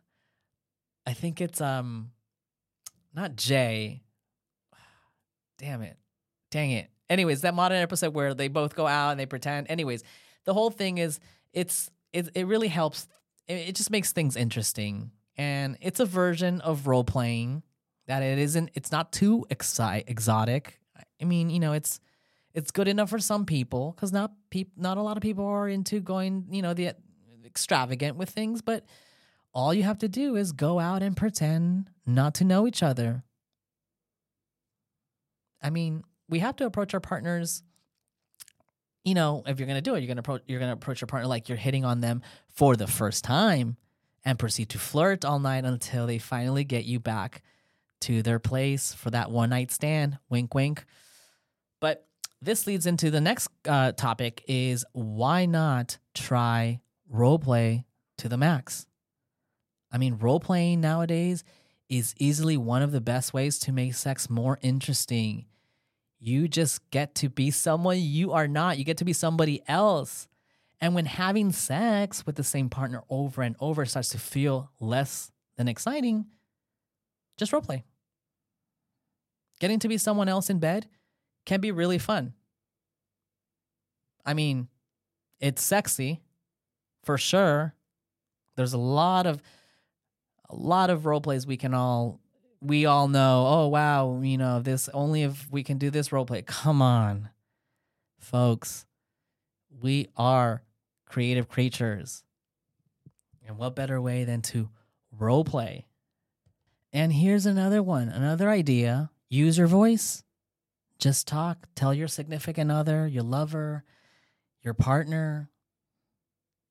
I 1.05 1.13
think 1.13 1.39
it's 1.41 1.61
um 1.61 2.11
not 3.13 3.35
Jay. 3.35 4.03
Damn 5.57 5.81
it. 5.81 5.97
Dang 6.51 6.71
it. 6.71 6.89
Anyways, 7.09 7.41
that 7.41 7.53
modern 7.53 7.77
episode 7.77 8.13
where 8.13 8.33
they 8.33 8.47
both 8.47 8.75
go 8.75 8.85
out 8.85 9.11
and 9.11 9.19
they 9.19 9.25
pretend. 9.25 9.67
Anyways, 9.69 10.03
the 10.45 10.53
whole 10.53 10.69
thing 10.69 10.97
is 10.97 11.19
it's 11.53 11.91
it, 12.13 12.29
it 12.35 12.47
really 12.47 12.67
helps 12.67 13.07
it, 13.47 13.69
it 13.69 13.75
just 13.75 13.91
makes 13.91 14.11
things 14.11 14.35
interesting 14.35 15.11
and 15.35 15.77
it's 15.81 15.99
a 15.99 16.05
version 16.05 16.61
of 16.61 16.87
role 16.87 17.03
playing 17.03 17.63
that 18.07 18.23
it 18.23 18.39
isn't 18.39 18.71
it's 18.73 18.91
not 18.91 19.11
too 19.11 19.45
exi- 19.49 20.03
exotic 20.07 20.79
i 21.21 21.25
mean 21.25 21.49
you 21.49 21.59
know 21.59 21.73
it's 21.73 21.99
it's 22.53 22.71
good 22.71 22.87
enough 22.87 23.09
for 23.09 23.19
some 23.19 23.45
people 23.45 23.91
because 23.91 24.11
not 24.11 24.31
peop- 24.49 24.77
not 24.77 24.97
a 24.97 25.01
lot 25.01 25.17
of 25.17 25.21
people 25.21 25.45
are 25.45 25.67
into 25.67 25.99
going 25.99 26.45
you 26.49 26.61
know 26.61 26.73
the 26.73 26.93
extravagant 27.45 28.17
with 28.17 28.29
things 28.29 28.61
but 28.61 28.85
all 29.53 29.73
you 29.73 29.83
have 29.83 29.97
to 29.97 30.07
do 30.07 30.35
is 30.35 30.51
go 30.51 30.79
out 30.79 31.01
and 31.01 31.17
pretend 31.17 31.89
not 32.05 32.33
to 32.35 32.43
know 32.43 32.67
each 32.67 32.81
other 32.83 33.23
i 35.61 35.69
mean 35.69 36.03
we 36.29 36.39
have 36.39 36.55
to 36.55 36.65
approach 36.65 36.93
our 36.93 36.99
partners 36.99 37.63
you 39.03 39.13
know 39.13 39.43
if 39.45 39.59
you're 39.59 39.67
going 39.67 39.77
to 39.77 39.81
do 39.81 39.95
it 39.95 39.99
you're 39.99 40.07
going 40.07 40.17
to 40.17 40.21
approach 40.21 40.41
you're 40.47 40.59
to 40.59 40.71
approach 40.71 41.01
your 41.01 41.07
partner 41.07 41.27
like 41.27 41.49
you're 41.49 41.57
hitting 41.57 41.85
on 41.85 42.01
them 42.01 42.21
for 42.47 42.75
the 42.75 42.87
first 42.87 43.23
time 43.23 43.77
and 44.27 44.37
proceed 44.37 44.67
to 44.67 44.77
flirt 44.77 45.23
all 45.23 45.39
night 45.39 45.63
until 45.63 46.05
they 46.05 46.17
finally 46.17 46.65
get 46.65 46.83
you 46.83 46.99
back 46.99 47.41
to 48.01 48.21
their 48.21 48.39
place 48.39 48.93
for 48.93 49.09
that 49.11 49.31
one 49.31 49.49
night 49.49 49.71
stand. 49.71 50.17
Wink, 50.29 50.53
wink. 50.53 50.85
But 51.79 52.05
this 52.41 52.67
leads 52.67 52.85
into 52.85 53.09
the 53.09 53.21
next 53.21 53.49
uh, 53.65 53.93
topic 53.93 54.43
is 54.47 54.85
why 54.91 55.45
not 55.45 55.97
try 56.13 56.81
role 57.09 57.39
play 57.39 57.85
to 58.17 58.29
the 58.29 58.37
max? 58.37 58.85
I 59.91 59.97
mean, 59.97 60.17
role 60.17 60.39
playing 60.41 60.81
nowadays 60.81 61.45
is 61.89 62.13
easily 62.17 62.57
one 62.57 62.81
of 62.81 62.91
the 62.91 63.01
best 63.01 63.33
ways 63.33 63.59
to 63.59 63.71
make 63.71 63.93
sex 63.93 64.29
more 64.29 64.59
interesting. 64.61 65.45
You 66.19 66.47
just 66.47 66.89
get 66.91 67.15
to 67.15 67.29
be 67.29 67.51
someone 67.51 67.99
you 67.99 68.33
are 68.33 68.47
not. 68.47 68.77
You 68.77 68.83
get 68.83 68.97
to 68.97 69.05
be 69.05 69.13
somebody 69.13 69.61
else. 69.67 70.27
And 70.81 70.93
when 70.93 71.05
having 71.05 71.51
sex 71.51 72.25
with 72.25 72.35
the 72.35 72.43
same 72.43 72.69
partner 72.69 73.03
over 73.09 73.41
and 73.41 73.55
over 73.59 73.85
starts 73.85 74.09
to 74.09 74.19
feel 74.19 74.71
less 74.79 75.31
than 75.55 75.67
exciting, 75.67 76.25
just 77.37 77.53
role 77.53 77.61
play. 77.61 77.83
Getting 79.59 79.79
to 79.79 79.87
be 79.87 79.97
someone 79.97 80.29
else 80.29 80.49
in 80.49 80.59
bed 80.59 80.87
can 81.45 81.61
be 81.61 81.71
really 81.71 81.97
fun. 81.97 82.33
I 84.25 84.33
mean, 84.33 84.67
it's 85.39 85.63
sexy 85.63 86.21
for 87.03 87.17
sure. 87.17 87.73
There's 88.55 88.73
a 88.73 88.77
lot 88.77 89.25
of 89.25 89.41
a 90.49 90.55
lot 90.55 90.89
of 90.89 91.05
role 91.05 91.21
plays 91.21 91.45
we 91.45 91.57
can 91.57 91.73
all 91.73 92.19
we 92.61 92.85
all 92.85 93.07
know, 93.07 93.45
oh 93.47 93.67
wow, 93.67 94.19
you 94.21 94.37
know, 94.37 94.59
this 94.59 94.89
only 94.89 95.23
if 95.23 95.47
we 95.51 95.63
can 95.63 95.77
do 95.77 95.89
this 95.89 96.11
role 96.11 96.25
play. 96.25 96.41
Come 96.41 96.81
on. 96.81 97.29
Folks, 98.19 98.85
we 99.81 100.07
are 100.17 100.63
creative 101.05 101.47
creatures. 101.47 102.23
And 103.47 103.57
what 103.57 103.75
better 103.75 104.01
way 104.01 104.23
than 104.23 104.41
to 104.43 104.69
role 105.11 105.43
play? 105.43 105.85
And 106.91 107.13
here's 107.13 107.45
another 107.45 107.83
one, 107.83 108.09
another 108.09 108.49
idea 108.49 109.11
use 109.29 109.57
your 109.57 109.67
voice. 109.67 110.23
Just 110.97 111.27
talk, 111.27 111.67
tell 111.75 111.93
your 111.93 112.07
significant 112.07 112.71
other, 112.71 113.05
your 113.05 113.23
lover, 113.23 113.83
your 114.63 114.73
partner 114.73 115.49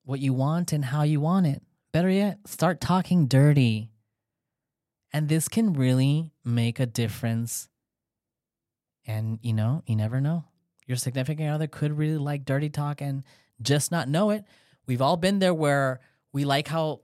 what 0.07 0.19
you 0.21 0.33
want 0.33 0.71
and 0.71 0.85
how 0.85 1.03
you 1.03 1.19
want 1.19 1.45
it. 1.45 1.61
Better 1.93 2.09
yet, 2.09 2.39
start 2.45 2.81
talking 2.81 3.27
dirty. 3.27 3.91
And 5.13 5.29
this 5.29 5.47
can 5.47 5.73
really 5.73 6.33
make 6.43 6.79
a 6.79 6.85
difference. 6.85 7.69
And 9.05 9.39
you 9.41 9.53
know, 9.53 9.83
you 9.87 9.95
never 9.95 10.19
know. 10.19 10.45
Your 10.85 10.97
significant 10.97 11.49
other 11.49 11.67
could 11.67 11.97
really 11.97 12.17
like 12.17 12.45
dirty 12.45 12.69
talk 12.69 13.01
and 13.01 13.23
just 13.61 13.91
not 13.91 14.07
know 14.07 14.29
it. 14.29 14.43
We've 14.85 15.01
all 15.01 15.17
been 15.17 15.39
there 15.39 15.53
where 15.53 16.01
we 16.33 16.45
like 16.45 16.67
how 16.67 17.01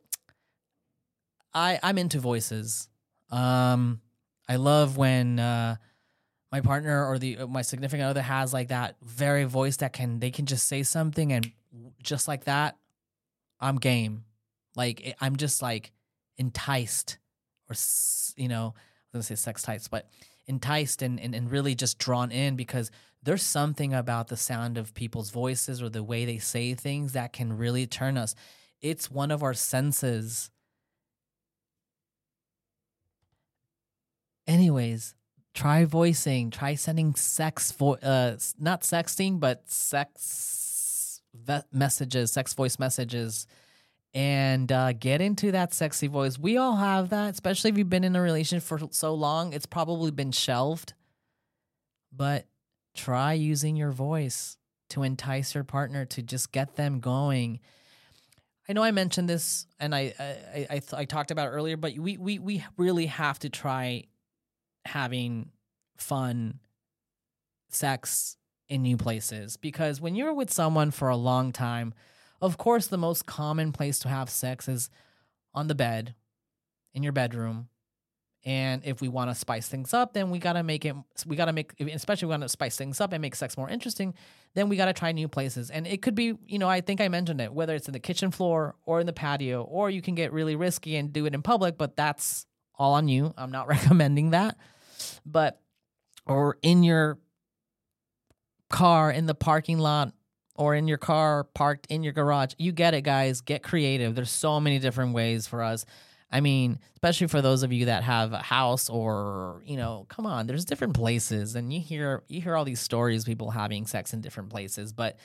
I 1.53 1.79
I'm 1.81 1.97
into 1.97 2.19
voices. 2.19 2.89
Um 3.29 4.01
I 4.47 4.57
love 4.57 4.97
when 4.97 5.39
uh 5.39 5.77
my 6.51 6.61
partner 6.61 7.07
or 7.07 7.17
the 7.17 7.37
my 7.47 7.61
significant 7.61 8.07
other 8.07 8.21
has 8.21 8.53
like 8.53 8.67
that 8.67 8.95
very 9.01 9.45
voice 9.45 9.77
that 9.77 9.93
can 9.93 10.19
they 10.19 10.29
can 10.29 10.45
just 10.45 10.67
say 10.67 10.83
something 10.83 11.33
and 11.33 11.51
just 12.03 12.27
like 12.27 12.43
that 12.43 12.77
I'm 13.59 13.77
game. 13.77 14.25
Like 14.75 15.15
I'm 15.21 15.36
just 15.36 15.62
like 15.62 15.91
enticed 16.38 17.17
or 17.69 17.75
you 18.36 18.47
know, 18.47 18.73
I 19.13 19.17
was 19.17 19.17
going 19.17 19.21
to 19.21 19.23
say 19.23 19.36
sex 19.36 19.62
types, 19.62 19.88
but 19.88 20.07
enticed 20.47 21.01
and, 21.01 21.19
and, 21.19 21.33
and 21.33 21.51
really 21.51 21.75
just 21.75 21.97
drawn 21.99 22.31
in 22.31 22.55
because 22.55 22.91
there's 23.21 23.43
something 23.43 23.93
about 23.93 24.27
the 24.27 24.38
sound 24.38 24.77
of 24.77 24.93
people's 24.93 25.29
voices 25.29 25.81
or 25.81 25.89
the 25.89 26.03
way 26.03 26.25
they 26.25 26.38
say 26.38 26.73
things 26.73 27.13
that 27.13 27.31
can 27.31 27.57
really 27.57 27.88
turn 27.88 28.17
us. 28.17 28.36
It's 28.81 29.09
one 29.09 29.31
of 29.31 29.43
our 29.43 29.53
senses. 29.53 30.49
Anyways, 34.45 35.15
try 35.53 35.86
voicing, 35.86 36.51
try 36.51 36.75
sending 36.75 37.15
sex 37.15 37.71
vo- 37.71 37.93
uh 37.95 38.36
not 38.59 38.81
sexting 38.81 39.39
but 39.39 39.69
sex 39.69 41.21
ve- 41.33 41.62
messages, 41.71 42.33
sex 42.33 42.53
voice 42.53 42.77
messages 42.77 43.47
and 44.13 44.71
uh, 44.71 44.93
get 44.93 45.21
into 45.21 45.52
that 45.52 45.73
sexy 45.73 46.08
voice. 46.08 46.38
We 46.38 46.58
all 46.58 46.76
have 46.76 47.10
that, 47.10 47.34
especially 47.34 47.71
if 47.71 47.78
you've 47.78 47.89
been 47.89 48.04
in 48.04 48.15
a 48.15 48.21
relationship 48.21 48.67
for 48.67 48.80
so 48.91 49.13
long. 49.13 49.54
It's 49.54 49.65
probably 49.65 50.12
been 50.12 50.32
shelved, 50.32 50.93
but 52.12 52.45
try 52.95 53.34
using 53.34 53.76
your 53.76 53.91
voice 53.91 54.58
to 54.89 55.04
entice 55.04 55.56
your 55.56 55.63
partner 55.63 56.06
to 56.06 56.21
just 56.21 56.52
get 56.52 56.76
them 56.76 56.99
going. 56.99 57.60
I 58.69 58.73
know 58.73 58.84
I 58.84 58.91
mentioned 58.91 59.28
this 59.28 59.65
and 59.80 59.95
I 59.95 60.13
I 60.19 60.67
I, 60.69 60.82
I 60.93 61.06
talked 61.06 61.32
about 61.32 61.49
earlier, 61.49 61.76
but 61.76 61.97
we 61.97 62.17
we 62.17 62.38
we 62.38 62.63
really 62.78 63.08
have 63.08 63.39
to 63.39 63.49
try 63.49 64.04
having 64.86 65.49
fun 65.97 66.60
sex 67.69 68.38
in 68.69 68.84
new 68.84 68.97
places 68.97 69.58
because 69.58 69.99
when 69.99 70.15
you're 70.15 70.34
with 70.34 70.52
someone 70.52 70.91
for 70.91 71.10
a 71.10 71.17
long 71.17 71.52
time, 71.52 71.93
of 72.43 72.58
course 72.58 72.88
the 72.88 72.97
most 72.97 73.25
common 73.25 73.71
place 73.71 73.99
to 73.99 74.10
have 74.10 74.29
sex 74.29 74.67
is 74.67 74.89
on 75.53 75.67
the 75.67 75.75
bed 75.75 76.13
in 76.93 77.01
your 77.01 77.13
bedroom 77.13 77.69
And 78.45 78.82
if 78.84 78.99
we 78.99 79.08
want 79.08 79.29
to 79.32 79.36
spice 79.36 79.69
things 79.69 79.93
up, 79.93 80.12
then 80.13 80.29
we 80.29 80.38
got 80.38 80.53
to 80.53 80.63
make 80.63 80.84
it, 80.84 80.93
we 81.25 81.38
got 81.38 81.45
to 81.45 81.53
make, 81.53 81.71
especially 81.79 82.25
we 82.25 82.32
want 82.32 82.43
to 82.43 82.49
spice 82.49 82.75
things 82.75 82.99
up 82.99 83.13
and 83.13 83.21
make 83.21 83.36
sex 83.36 83.56
more 83.56 83.69
interesting, 83.69 84.13
then 84.53 84.67
we 84.67 84.75
got 84.75 84.88
to 84.88 84.93
try 84.93 85.13
new 85.13 85.29
places. 85.29 85.71
And 85.71 85.88
it 85.88 86.01
could 86.01 86.13
be, 86.13 86.34
you 86.45 86.60
know, 86.60 86.67
I 86.67 86.82
think 86.82 86.99
I 86.99 87.08
mentioned 87.08 87.39
it, 87.39 87.53
whether 87.53 87.73
it's 87.73 87.88
in 87.88 87.93
the 87.93 88.01
kitchen 88.01 88.32
floor 88.32 88.75
or 88.86 88.99
in 88.99 89.06
the 89.06 89.13
patio, 89.13 89.63
or 89.63 89.89
you 89.89 90.01
can 90.01 90.13
get 90.13 90.34
really 90.34 90.58
risky 90.58 90.97
and 90.97 91.13
do 91.13 91.25
it 91.25 91.34
in 91.34 91.41
public, 91.41 91.77
but 91.77 91.95
that's 91.95 92.45
all 92.75 92.95
on 92.95 93.08
you. 93.08 93.34
I'm 93.38 93.51
not 93.51 93.67
recommending 93.75 94.32
that. 94.32 94.58
But, 95.25 95.62
or 96.25 96.58
in 96.62 96.84
your 96.84 97.19
car 98.69 99.10
in 99.10 99.25
the 99.25 99.36
parking 99.36 99.79
lot 99.79 100.12
or 100.55 100.75
in 100.75 100.87
your 100.87 100.97
car 100.97 101.43
parked 101.43 101.87
in 101.87 102.03
your 102.03 102.13
garage. 102.13 102.53
You 102.57 102.71
get 102.71 102.93
it, 102.93 103.01
guys. 103.01 103.41
Get 103.41 103.63
creative. 103.63 104.15
There's 104.15 104.29
so 104.29 104.59
many 104.59 104.79
different 104.79 105.13
ways 105.13 105.47
for 105.47 105.63
us. 105.63 105.85
I 106.31 106.41
mean, 106.41 106.79
especially 106.95 107.27
for 107.27 107.41
those 107.41 107.61
of 107.61 107.71
you 107.71 107.85
that 107.85 108.03
have 108.03 108.33
a 108.33 108.39
house 108.39 108.89
or, 108.89 109.61
you 109.65 109.77
know, 109.77 110.07
come 110.09 110.25
on, 110.25 110.47
there's 110.47 110.65
different 110.65 110.95
places 110.95 111.55
and 111.55 111.71
you 111.71 111.79
hear 111.79 112.23
you 112.27 112.41
hear 112.41 112.55
all 112.55 112.65
these 112.65 112.79
stories 112.79 113.23
people 113.23 113.51
having 113.51 113.85
sex 113.85 114.13
in 114.13 114.21
different 114.21 114.49
places, 114.49 114.91
but 114.93 115.17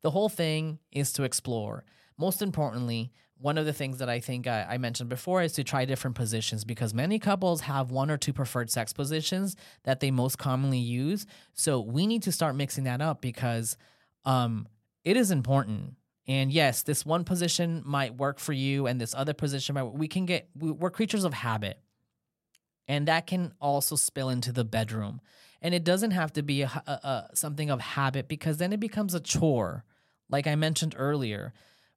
the 0.00 0.10
whole 0.10 0.30
thing 0.30 0.78
is 0.90 1.12
to 1.14 1.24
explore. 1.24 1.84
Most 2.16 2.40
importantly, 2.40 3.12
one 3.38 3.58
of 3.58 3.66
the 3.66 3.72
things 3.74 3.98
that 3.98 4.08
I 4.08 4.20
think 4.20 4.46
I, 4.46 4.66
I, 4.70 4.78
mentioned 4.78 5.10
before 5.10 5.42
is 5.42 5.52
to 5.54 5.64
try 5.64 5.84
different 5.84 6.16
positions 6.16 6.64
because 6.64 6.94
many 6.94 7.18
couples 7.18 7.62
have 7.62 7.90
one 7.90 8.10
or 8.10 8.16
two 8.16 8.32
preferred 8.32 8.70
sex 8.70 8.92
positions 8.92 9.56
that 9.82 10.00
they 10.00 10.10
most 10.10 10.38
commonly 10.38 10.78
use. 10.78 11.26
So 11.52 11.80
we 11.80 12.06
need 12.06 12.22
to 12.22 12.32
start 12.32 12.54
mixing 12.54 12.84
that 12.84 13.02
up 13.02 13.20
because 13.20 13.76
um, 14.24 14.66
it 15.04 15.16
is 15.16 15.30
important. 15.30 15.94
And 16.26 16.50
yes, 16.50 16.82
this 16.82 17.04
one 17.04 17.24
position 17.24 17.82
might 17.84 18.16
work 18.16 18.38
for 18.38 18.54
you, 18.54 18.86
and 18.86 19.00
this 19.00 19.14
other 19.14 19.34
position 19.34 19.74
might. 19.74 19.84
We 19.84 20.08
can 20.08 20.24
get. 20.24 20.48
We're 20.56 20.90
creatures 20.90 21.24
of 21.24 21.34
habit, 21.34 21.78
and 22.88 23.06
that 23.08 23.26
can 23.26 23.52
also 23.60 23.96
spill 23.96 24.30
into 24.30 24.50
the 24.50 24.64
bedroom. 24.64 25.20
And 25.60 25.74
it 25.74 25.84
doesn't 25.84 26.12
have 26.12 26.32
to 26.34 26.42
be 26.42 26.62
a, 26.62 26.82
a, 26.86 26.92
a 26.92 27.28
something 27.34 27.70
of 27.70 27.80
habit 27.80 28.28
because 28.28 28.56
then 28.56 28.72
it 28.72 28.80
becomes 28.80 29.14
a 29.14 29.20
chore, 29.20 29.84
like 30.30 30.46
I 30.46 30.56
mentioned 30.56 30.94
earlier. 30.96 31.52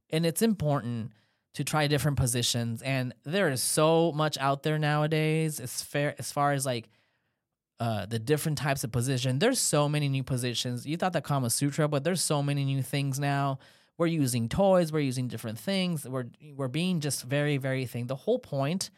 And 0.10 0.26
it's 0.26 0.41
important 0.41 1.12
to 1.54 1.63
try 1.63 1.88
different 1.88 2.17
positions. 2.17 2.82
And 2.82 3.13
there 3.24 3.50
is 3.50 3.62
so 3.62 4.12
much 4.13 4.38
out 4.38 4.63
there 4.63 4.78
nowadays 4.78 5.60
as 5.60 5.82
fair 5.82 6.15
as 6.20 6.32
far 6.32 6.54
as 6.54 6.65
like 6.65 6.89
uh, 7.80 8.06
the 8.06 8.20
different 8.20 8.58
types 8.58 8.84
of 8.84 8.92
position. 8.92 9.40
There's 9.40 9.60
so 9.60 9.88
many 9.88 10.10
new 10.10 10.24
positions. 10.24 10.86
You 10.86 10.98
thought 10.98 11.13
that 11.13 11.24
Kama 11.24 11.50
Sutra, 11.50 11.88
but 11.88 12.04
there's 12.04 12.22
so 12.22 12.42
many 12.42 12.66
new 12.66 12.82
things 12.82 13.20
now. 13.20 13.60
We're 13.98 14.08
using 14.08 14.48
toys, 14.48 14.92
we're 14.92 15.00
using 15.00 15.28
different 15.28 15.58
things. 15.60 16.08
We're 16.08 16.28
we're 16.56 16.68
being 16.68 17.00
just 17.00 17.24
very, 17.24 17.58
very 17.58 17.86
thing. 17.86 18.08
The 18.08 18.16
whole 18.16 18.40
point, 18.40 18.90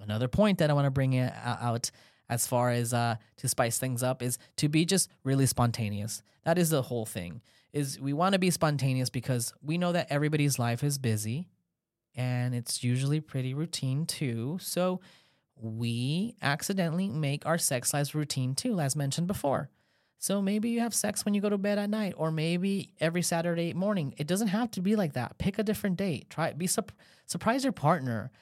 another 0.00 0.28
point 0.28 0.58
that 0.58 0.70
I 0.70 0.72
want 0.72 0.86
to 0.86 0.90
bring 0.90 1.18
out 1.18 1.90
as 2.30 2.46
far 2.46 2.70
as 2.70 2.92
uh, 2.94 3.16
to 3.38 3.48
spice 3.48 3.78
things 3.78 4.02
up 4.02 4.22
is 4.22 4.38
to 4.56 4.68
be 4.68 4.84
just 4.84 5.10
really 5.24 5.46
spontaneous. 5.46 6.22
That 6.44 6.58
is 6.58 6.70
the 6.70 6.82
whole 6.82 7.06
thing. 7.06 7.42
Is 7.72 8.00
we 8.00 8.14
want 8.14 8.32
to 8.32 8.38
be 8.38 8.50
spontaneous 8.50 9.10
because 9.10 9.52
we 9.62 9.76
know 9.76 9.92
that 9.92 10.06
everybody's 10.10 10.58
life 10.58 10.82
is 10.82 10.98
busy 10.98 11.48
and 12.14 12.54
it's 12.54 12.82
usually 12.82 13.20
pretty 13.20 13.54
routine 13.54 14.06
too. 14.06 14.58
So 14.60 15.00
we 15.60 16.34
accidentally 16.42 17.08
make 17.08 17.46
our 17.46 17.58
sex 17.58 17.92
lives 17.92 18.14
routine 18.14 18.54
too, 18.54 18.80
as 18.80 18.96
mentioned 18.96 19.26
before. 19.26 19.70
So 20.18 20.42
maybe 20.42 20.70
you 20.70 20.80
have 20.80 20.94
sex 20.94 21.24
when 21.24 21.34
you 21.34 21.40
go 21.40 21.48
to 21.48 21.58
bed 21.58 21.78
at 21.78 21.90
night, 21.90 22.14
or 22.16 22.32
maybe 22.32 22.92
every 23.00 23.22
Saturday 23.22 23.72
morning. 23.72 24.14
It 24.18 24.26
doesn't 24.26 24.48
have 24.48 24.70
to 24.72 24.80
be 24.80 24.96
like 24.96 25.12
that. 25.12 25.38
Pick 25.38 25.58
a 25.58 25.62
different 25.62 25.96
date. 25.96 26.28
Try 26.28 26.52
be 26.52 26.68
surprise 27.26 27.62
your 27.62 27.72
partner. 27.72 28.32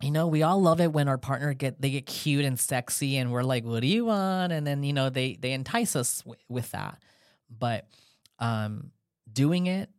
You 0.00 0.10
know, 0.10 0.26
we 0.26 0.42
all 0.42 0.60
love 0.60 0.80
it 0.80 0.92
when 0.92 1.08
our 1.08 1.18
partner 1.18 1.52
get 1.52 1.80
they 1.80 1.90
get 1.90 2.06
cute 2.06 2.44
and 2.44 2.58
sexy, 2.58 3.16
and 3.18 3.30
we're 3.30 3.42
like, 3.42 3.64
"What 3.64 3.80
do 3.80 3.86
you 3.86 4.06
want?" 4.06 4.52
And 4.52 4.66
then 4.66 4.82
you 4.82 4.92
know 4.92 5.10
they 5.10 5.34
they 5.34 5.52
entice 5.52 5.96
us 5.96 6.22
w- 6.22 6.40
with 6.48 6.70
that. 6.72 6.98
But 7.50 7.86
um, 8.38 8.90
doing 9.30 9.66
it, 9.66 9.90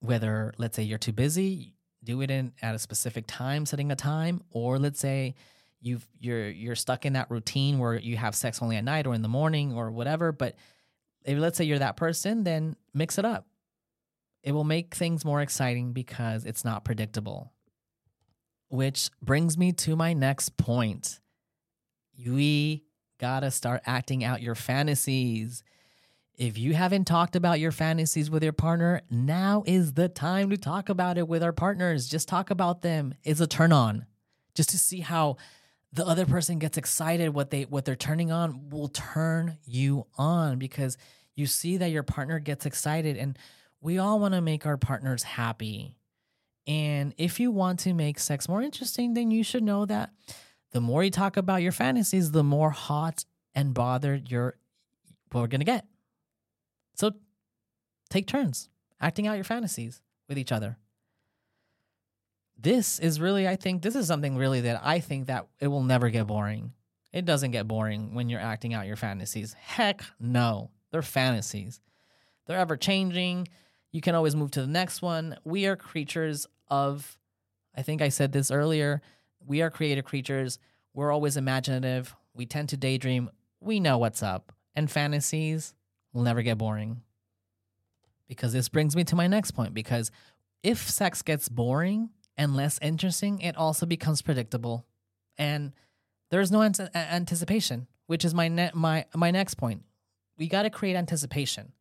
whether 0.00 0.54
let's 0.56 0.76
say 0.76 0.84
you're 0.84 0.98
too 0.98 1.12
busy, 1.12 1.74
do 2.10 2.20
it 2.22 2.30
in 2.30 2.52
at 2.60 2.74
a 2.74 2.78
specific 2.78 3.24
time, 3.26 3.64
setting 3.64 3.92
a 3.92 3.96
time, 3.96 4.42
or 4.50 4.78
let's 4.78 4.98
say 4.98 5.34
you've 5.80 6.06
you're 6.18 6.50
you're 6.50 6.74
stuck 6.74 7.06
in 7.06 7.12
that 7.12 7.30
routine 7.30 7.78
where 7.78 7.98
you 7.98 8.16
have 8.16 8.34
sex 8.34 8.60
only 8.60 8.76
at 8.76 8.84
night 8.84 9.06
or 9.06 9.14
in 9.14 9.22
the 9.22 9.28
morning 9.28 9.72
or 9.72 9.90
whatever. 9.90 10.32
But 10.32 10.56
if 11.24 11.38
let's 11.38 11.56
say 11.56 11.64
you're 11.64 11.78
that 11.78 11.96
person, 11.96 12.42
then 12.44 12.76
mix 12.92 13.18
it 13.18 13.24
up. 13.24 13.46
It 14.42 14.52
will 14.52 14.64
make 14.64 14.94
things 14.94 15.24
more 15.24 15.40
exciting 15.40 15.92
because 15.92 16.44
it's 16.44 16.64
not 16.64 16.84
predictable. 16.84 17.52
Which 18.68 19.10
brings 19.22 19.56
me 19.56 19.72
to 19.72 19.94
my 19.94 20.12
next 20.12 20.56
point. 20.56 21.20
We 22.26 22.84
gotta 23.18 23.50
start 23.50 23.82
acting 23.86 24.24
out 24.24 24.42
your 24.42 24.54
fantasies. 24.54 25.62
If 26.40 26.56
you 26.56 26.72
haven't 26.72 27.04
talked 27.04 27.36
about 27.36 27.60
your 27.60 27.70
fantasies 27.70 28.30
with 28.30 28.42
your 28.42 28.54
partner, 28.54 29.02
now 29.10 29.62
is 29.66 29.92
the 29.92 30.08
time 30.08 30.48
to 30.48 30.56
talk 30.56 30.88
about 30.88 31.18
it 31.18 31.28
with 31.28 31.42
our 31.42 31.52
partners. 31.52 32.08
Just 32.08 32.28
talk 32.28 32.48
about 32.48 32.80
them. 32.80 33.12
It's 33.22 33.40
a 33.40 33.46
turn 33.46 33.74
on. 33.74 34.06
Just 34.54 34.70
to 34.70 34.78
see 34.78 35.00
how 35.00 35.36
the 35.92 36.06
other 36.06 36.24
person 36.24 36.58
gets 36.58 36.78
excited 36.78 37.34
what 37.34 37.50
they 37.50 37.64
what 37.64 37.84
they're 37.84 37.94
turning 37.94 38.32
on 38.32 38.70
will 38.70 38.88
turn 38.88 39.58
you 39.66 40.06
on 40.16 40.58
because 40.58 40.96
you 41.36 41.46
see 41.46 41.76
that 41.76 41.90
your 41.90 42.04
partner 42.04 42.38
gets 42.38 42.64
excited 42.64 43.18
and 43.18 43.38
we 43.82 43.98
all 43.98 44.18
want 44.18 44.32
to 44.32 44.40
make 44.40 44.64
our 44.64 44.78
partners 44.78 45.22
happy. 45.22 45.94
And 46.66 47.12
if 47.18 47.38
you 47.38 47.50
want 47.50 47.80
to 47.80 47.92
make 47.92 48.18
sex 48.18 48.48
more 48.48 48.62
interesting, 48.62 49.12
then 49.12 49.30
you 49.30 49.44
should 49.44 49.62
know 49.62 49.84
that 49.84 50.08
the 50.72 50.80
more 50.80 51.04
you 51.04 51.10
talk 51.10 51.36
about 51.36 51.60
your 51.60 51.72
fantasies, 51.72 52.30
the 52.30 52.42
more 52.42 52.70
hot 52.70 53.26
and 53.54 53.74
bothered 53.74 54.30
you're 54.30 54.56
we're 55.34 55.46
gonna 55.46 55.64
get. 55.64 55.84
So 57.00 57.12
take 58.10 58.26
turns 58.26 58.68
acting 59.00 59.26
out 59.26 59.36
your 59.36 59.44
fantasies 59.44 60.02
with 60.28 60.36
each 60.36 60.52
other. 60.52 60.76
This 62.58 62.98
is 62.98 63.18
really, 63.18 63.48
I 63.48 63.56
think, 63.56 63.80
this 63.80 63.96
is 63.96 64.06
something 64.06 64.36
really 64.36 64.60
that 64.60 64.82
I 64.84 65.00
think 65.00 65.28
that 65.28 65.46
it 65.60 65.68
will 65.68 65.82
never 65.82 66.10
get 66.10 66.26
boring. 66.26 66.74
It 67.10 67.24
doesn't 67.24 67.52
get 67.52 67.66
boring 67.66 68.12
when 68.14 68.28
you're 68.28 68.38
acting 68.38 68.74
out 68.74 68.86
your 68.86 68.96
fantasies. 68.96 69.54
Heck 69.54 70.02
no. 70.20 70.72
They're 70.90 71.00
fantasies. 71.00 71.80
They're 72.46 72.58
ever 72.58 72.76
changing. 72.76 73.48
You 73.92 74.02
can 74.02 74.14
always 74.14 74.36
move 74.36 74.50
to 74.50 74.60
the 74.60 74.66
next 74.66 75.00
one. 75.00 75.38
We 75.42 75.64
are 75.64 75.76
creatures 75.76 76.46
of, 76.68 77.18
I 77.74 77.80
think 77.80 78.02
I 78.02 78.10
said 78.10 78.32
this 78.32 78.50
earlier, 78.50 79.00
we 79.46 79.62
are 79.62 79.70
creative 79.70 80.04
creatures. 80.04 80.58
We're 80.92 81.12
always 81.12 81.38
imaginative. 81.38 82.14
We 82.34 82.44
tend 82.44 82.68
to 82.68 82.76
daydream. 82.76 83.30
We 83.58 83.80
know 83.80 83.96
what's 83.96 84.22
up. 84.22 84.52
And 84.76 84.90
fantasies, 84.90 85.72
will 86.12 86.22
never 86.22 86.42
get 86.42 86.58
boring. 86.58 87.02
Because 88.28 88.52
this 88.52 88.68
brings 88.68 88.94
me 88.94 89.04
to 89.04 89.16
my 89.16 89.26
next 89.26 89.52
point. 89.52 89.74
Because 89.74 90.10
if 90.62 90.88
sex 90.88 91.22
gets 91.22 91.48
boring 91.48 92.10
and 92.36 92.54
less 92.54 92.78
interesting, 92.80 93.40
it 93.40 93.56
also 93.56 93.86
becomes 93.86 94.22
predictable, 94.22 94.86
and 95.36 95.72
there's 96.30 96.52
no 96.52 96.62
ant- 96.62 96.80
anticipation. 96.94 97.86
Which 98.06 98.24
is 98.24 98.34
my 98.34 98.48
ne- 98.48 98.72
my 98.74 99.06
my 99.14 99.30
next 99.30 99.54
point. 99.54 99.82
We 100.36 100.48
got 100.48 100.62
to 100.62 100.70
create 100.70 100.96
anticipation. 100.96 101.72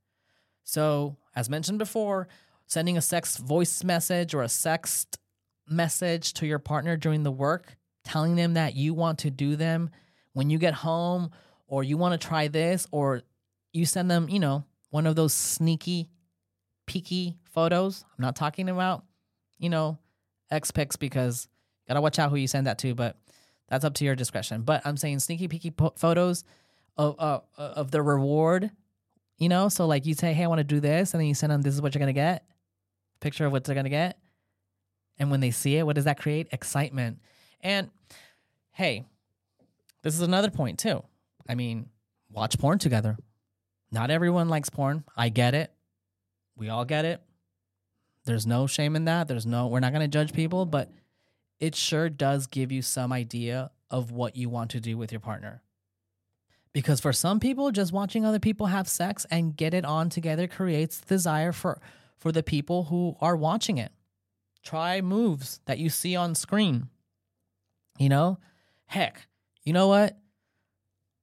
So, 0.63 1.17
as 1.35 1.49
mentioned 1.49 1.79
before, 1.79 2.27
sending 2.67 2.97
a 2.97 3.01
sex 3.01 3.37
voice 3.37 3.83
message 3.83 4.35
or 4.35 4.43
a 4.43 4.47
sext 4.47 5.17
message 5.67 6.33
to 6.33 6.45
your 6.45 6.59
partner 6.59 6.97
during 6.97 7.23
the 7.23 7.31
work, 7.31 7.77
telling 8.03 8.35
them 8.35 8.53
that 8.53 8.75
you 8.75 8.93
want 8.93 9.19
to 9.19 9.31
do 9.31 9.55
them 9.55 9.89
when 10.33 10.51
you 10.51 10.59
get 10.59 10.75
home, 10.75 11.31
or 11.67 11.83
you 11.83 11.97
want 11.97 12.19
to 12.19 12.27
try 12.27 12.47
this, 12.47 12.85
or 12.91 13.23
you 13.71 13.85
send 13.85 14.09
them, 14.09 14.29
you 14.29 14.39
know, 14.39 14.65
one 14.89 15.05
of 15.05 15.15
those 15.15 15.33
sneaky, 15.33 16.09
peeky 16.87 17.35
photos. 17.45 18.03
I'm 18.17 18.23
not 18.23 18.35
talking 18.35 18.69
about, 18.69 19.03
you 19.57 19.69
know, 19.69 19.97
X 20.51 20.71
pics 20.71 20.95
because 20.95 21.47
gotta 21.87 22.01
watch 22.01 22.19
out 22.19 22.29
who 22.29 22.37
you 22.37 22.47
send 22.47 22.67
that 22.67 22.79
to, 22.79 22.95
but 22.95 23.17
that's 23.67 23.85
up 23.85 23.93
to 23.95 24.05
your 24.05 24.15
discretion. 24.15 24.63
But 24.63 24.81
I'm 24.85 24.97
saying 24.97 25.19
sneaky, 25.19 25.47
peeky 25.47 25.75
po- 25.75 25.93
photos 25.95 26.43
of 26.97 27.15
uh, 27.19 27.39
of 27.57 27.91
the 27.91 28.01
reward, 28.01 28.71
you 29.37 29.49
know. 29.49 29.69
So 29.69 29.85
like 29.85 30.05
you 30.05 30.15
say, 30.15 30.33
hey, 30.33 30.43
I 30.43 30.47
want 30.47 30.59
to 30.59 30.63
do 30.63 30.79
this, 30.79 31.13
and 31.13 31.21
then 31.21 31.27
you 31.27 31.35
send 31.35 31.51
them, 31.51 31.61
this 31.61 31.73
is 31.73 31.81
what 31.81 31.93
you're 31.93 31.99
gonna 31.99 32.13
get, 32.13 32.45
picture 33.19 33.45
of 33.45 33.51
what 33.51 33.63
they're 33.63 33.75
gonna 33.75 33.89
get, 33.89 34.17
and 35.19 35.29
when 35.29 35.39
they 35.39 35.51
see 35.51 35.77
it, 35.77 35.85
what 35.85 35.95
does 35.95 36.05
that 36.05 36.19
create? 36.19 36.47
Excitement. 36.51 37.19
And 37.61 37.89
hey, 38.71 39.05
this 40.01 40.15
is 40.15 40.21
another 40.21 40.49
point 40.49 40.79
too. 40.79 41.03
I 41.47 41.55
mean, 41.55 41.89
watch 42.31 42.57
porn 42.57 42.79
together. 42.79 43.17
Not 43.91 44.11
everyone 44.11 44.49
likes 44.49 44.69
porn. 44.69 45.03
I 45.15 45.29
get 45.29 45.53
it. 45.53 45.71
We 46.55 46.69
all 46.69 46.85
get 46.85 47.05
it. 47.05 47.21
There's 48.25 48.45
no 48.45 48.67
shame 48.67 48.95
in 48.95 49.05
that. 49.05 49.27
There's 49.27 49.45
no, 49.45 49.67
we're 49.67 49.79
not 49.79 49.93
going 49.93 50.09
to 50.09 50.17
judge 50.17 50.33
people, 50.33 50.65
but 50.65 50.91
it 51.59 51.75
sure 51.75 52.09
does 52.09 52.47
give 52.47 52.71
you 52.71 52.81
some 52.81 53.11
idea 53.11 53.71
of 53.89 54.11
what 54.11 54.35
you 54.35 54.49
want 54.49 54.71
to 54.71 54.79
do 54.79 54.97
with 54.97 55.11
your 55.11 55.21
partner. 55.21 55.63
Because 56.71 56.99
for 56.99 57.13
some 57.13 57.39
people, 57.39 57.71
just 57.71 57.91
watching 57.91 58.25
other 58.25 58.39
people 58.39 58.67
have 58.67 58.87
sex 58.87 59.25
and 59.31 59.55
get 59.55 59.73
it 59.73 59.85
on 59.85 60.09
together 60.09 60.47
creates 60.47 61.01
desire 61.01 61.51
for, 61.51 61.81
for 62.17 62.31
the 62.31 62.43
people 62.43 62.83
who 62.85 63.15
are 63.19 63.35
watching 63.35 63.77
it. 63.77 63.91
Try 64.63 65.01
moves 65.01 65.61
that 65.65 65.79
you 65.79 65.89
see 65.89 66.15
on 66.15 66.35
screen. 66.35 66.89
You 67.97 68.09
know, 68.09 68.37
Heck, 68.89 69.27
you 69.63 69.71
know 69.71 69.87
what? 69.87 70.17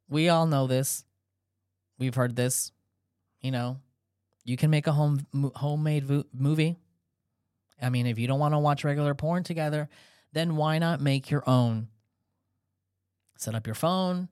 We 0.08 0.28
all 0.28 0.46
know 0.46 0.68
this. 0.68 1.04
We've 1.98 2.14
heard 2.14 2.36
this. 2.36 2.72
You 3.40 3.50
know, 3.50 3.78
you 4.44 4.56
can 4.56 4.70
make 4.70 4.86
a 4.86 4.92
home 4.92 5.26
homemade 5.54 6.04
vo- 6.04 6.24
movie. 6.32 6.76
I 7.80 7.90
mean, 7.90 8.06
if 8.06 8.18
you 8.18 8.26
don't 8.26 8.38
want 8.38 8.54
to 8.54 8.58
watch 8.58 8.84
regular 8.84 9.14
porn 9.14 9.42
together, 9.42 9.88
then 10.32 10.56
why 10.56 10.78
not 10.78 11.00
make 11.00 11.30
your 11.30 11.48
own? 11.48 11.88
Set 13.36 13.54
up 13.54 13.66
your 13.66 13.74
phone, 13.74 14.28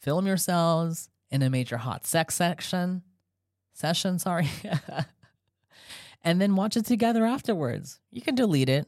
film 0.00 0.26
yourselves 0.26 1.10
in 1.30 1.42
a 1.42 1.50
major 1.50 1.76
hot 1.76 2.06
sex 2.06 2.34
section, 2.34 3.02
session, 3.74 4.18
sorry. 4.18 4.48
and 6.22 6.40
then 6.40 6.56
watch 6.56 6.76
it 6.76 6.86
together 6.86 7.26
afterwards. 7.26 8.00
You 8.10 8.22
can 8.22 8.34
delete 8.34 8.68
it. 8.68 8.86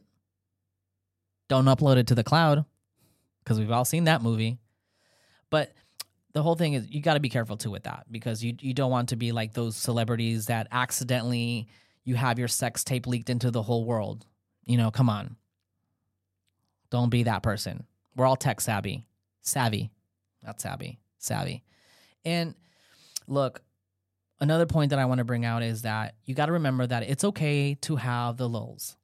Don't 1.47 1.65
upload 1.65 1.97
it 1.97 2.07
to 2.07 2.15
the 2.15 2.23
cloud 2.23 2.65
because 3.43 3.59
we've 3.59 3.71
all 3.71 3.85
seen 3.85 4.05
that 4.05 4.21
movie. 4.21 4.59
But 5.49 5.73
the 6.33 6.43
whole 6.43 6.55
thing 6.55 6.73
is 6.73 6.89
you 6.89 7.01
got 7.01 7.15
to 7.15 7.19
be 7.19 7.29
careful 7.29 7.57
too 7.57 7.71
with 7.71 7.83
that 7.83 8.05
because 8.11 8.43
you 8.43 8.55
you 8.59 8.73
don't 8.73 8.91
want 8.91 9.09
to 9.09 9.15
be 9.15 9.31
like 9.31 9.53
those 9.53 9.75
celebrities 9.75 10.45
that 10.45 10.67
accidentally 10.71 11.67
you 12.03 12.15
have 12.15 12.39
your 12.39 12.47
sex 12.47 12.83
tape 12.83 13.07
leaked 13.07 13.29
into 13.29 13.51
the 13.51 13.61
whole 13.61 13.85
world. 13.85 14.25
You 14.65 14.77
know, 14.77 14.91
come 14.91 15.09
on. 15.09 15.35
Don't 16.89 17.09
be 17.09 17.23
that 17.23 17.43
person. 17.43 17.85
We're 18.15 18.25
all 18.25 18.35
tech 18.35 18.61
savvy. 18.61 19.05
Savvy. 19.41 19.91
Not 20.43 20.61
savvy. 20.61 20.99
Savvy. 21.17 21.63
And 22.25 22.55
look, 23.27 23.61
another 24.39 24.65
point 24.65 24.89
that 24.89 24.99
I 24.99 25.05
want 25.05 25.19
to 25.19 25.23
bring 25.23 25.45
out 25.45 25.63
is 25.63 25.83
that 25.83 26.15
you 26.25 26.35
got 26.35 26.47
to 26.47 26.53
remember 26.53 26.85
that 26.87 27.03
it's 27.03 27.23
okay 27.23 27.75
to 27.81 27.95
have 27.95 28.37
the 28.37 28.49
lulls. 28.49 28.95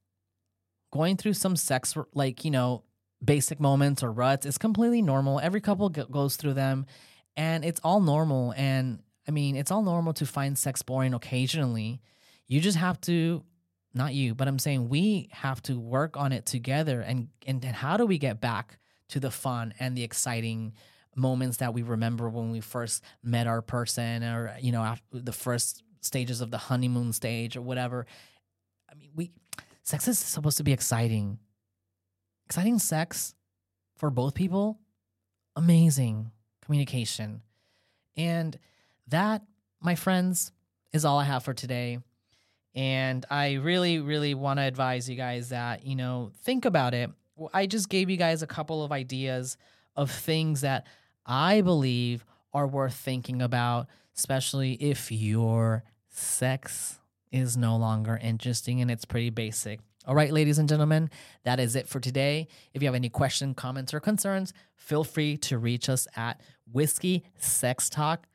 Going 0.92 1.18
through 1.18 1.34
some 1.34 1.56
sex, 1.56 1.96
like, 2.14 2.46
you 2.46 2.52
know, 2.52 2.84
basic 3.24 3.60
moments 3.60 4.04
or 4.04 4.12
ruts 4.12 4.46
is 4.46 4.58
completely 4.58 5.02
normal. 5.02 5.40
Every 5.40 5.62
couple 5.62 5.90
goes 5.90 6.36
through 6.36 6.54
them 6.54 6.86
and 7.38 7.66
it's 7.66 7.82
all 7.84 8.00
normal. 8.00 8.54
And 8.56 9.02
I 9.28 9.32
mean, 9.32 9.56
it's 9.56 9.72
all 9.72 9.82
normal 9.82 10.14
to 10.14 10.26
find 10.26 10.58
sex 10.58 10.82
boring 10.82 11.14
occasionally. 11.14 12.02
You 12.48 12.62
just 12.62 12.78
have 12.78 13.00
to, 13.02 13.44
not 13.94 14.14
you, 14.14 14.36
but 14.36 14.48
I'm 14.48 14.60
saying 14.60 14.90
we 14.90 15.30
have 15.32 15.62
to 15.64 15.80
work 15.80 16.18
on 16.18 16.32
it 16.32 16.46
together. 16.46 17.02
And, 17.02 17.30
and, 17.46 17.64
how 17.64 17.98
do 17.98 18.06
we 18.06 18.18
get 18.18 18.40
back 18.40 18.78
to 19.10 19.20
the 19.20 19.32
fun 19.32 19.74
and 19.80 19.98
the 19.98 20.04
exciting 20.04 20.74
moments 21.16 21.58
that 21.58 21.74
we 21.74 21.82
remember 21.82 22.30
when 22.30 22.52
we 22.52 22.60
first 22.60 23.04
met 23.24 23.48
our 23.48 23.62
person 23.62 24.24
or, 24.24 24.56
you 24.60 24.72
know, 24.72 24.96
the 25.12 25.32
first 25.32 25.84
stages 26.02 26.42
of 26.42 26.52
the 26.52 26.58
honeymoon 26.58 27.14
stage 27.14 27.58
or 27.58 27.62
whatever? 27.62 28.06
I 28.90 28.96
mean, 28.96 29.10
we, 29.16 29.32
sex 29.82 30.08
is 30.08 30.20
supposed 30.20 30.58
to 30.58 30.64
be 30.64 30.74
exciting. 30.74 31.40
Exciting 32.46 32.78
sex 32.78 33.34
for 33.98 34.12
both 34.12 34.36
people, 34.36 34.80
amazing 35.56 36.32
communication. 36.66 37.42
And 38.18 38.58
that, 39.08 39.44
my 39.82 39.96
friends, 39.96 40.52
is 40.92 41.06
all 41.06 41.20
I 41.20 41.26
have 41.26 41.44
for 41.44 41.54
today. 41.54 42.00
And 42.74 43.26
I 43.30 43.54
really, 43.54 44.00
really 44.00 44.34
want 44.34 44.60
to 44.60 44.64
advise 44.64 45.10
you 45.10 45.16
guys 45.16 45.50
that, 45.50 45.86
you 45.86 45.96
know, 45.96 46.32
think 46.44 46.66
about 46.66 46.94
it. 46.94 47.10
I 47.54 47.68
just 47.68 47.90
gave 47.90 48.10
you 48.10 48.18
guys 48.18 48.42
a 48.42 48.48
couple 48.48 48.84
of 48.84 48.92
ideas 48.92 49.58
of 49.96 50.12
things 50.12 50.62
that 50.62 50.86
I 51.26 51.62
believe 51.62 52.26
are 52.54 52.68
worth 52.68 52.96
thinking 52.96 53.42
about, 53.42 53.88
especially 54.18 54.74
if 54.74 55.12
your 55.12 55.84
sex 56.10 57.00
is 57.32 57.58
no 57.58 57.76
longer 57.76 58.18
interesting 58.22 58.82
and 58.82 58.90
it's 58.90 59.06
pretty 59.06 59.30
basic. 59.30 59.80
All 60.08 60.16
right, 60.16 60.32
ladies 60.32 60.60
and 60.60 60.70
gentlemen, 60.70 61.10
that 61.44 61.60
is 61.60 61.76
it 61.76 61.88
for 61.88 62.00
today. 62.00 62.48
If 62.74 62.82
you 62.82 62.88
have 62.88 62.96
any 62.96 63.10
questions, 63.10 63.56
comments, 63.58 63.94
or 63.94 64.00
concerns, 64.00 64.54
feel 64.76 65.04
free 65.04 65.36
to 65.38 65.58
reach 65.58 65.90
us 65.90 66.08
at 66.16 66.40
whiskey 66.72 67.24
sex 67.38 67.90
talk 67.90 68.28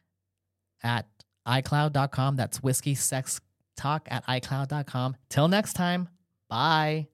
at 0.83 1.07
iCloud.com. 1.47 2.37
That's 2.37 2.63
whiskey 2.63 2.95
sex 2.95 3.41
talk 3.77 4.09
at 4.11 4.27
iCloud.com. 4.27 5.17
Till 5.29 5.49
next 5.49 5.75
time, 5.75 6.09
bye. 6.49 7.09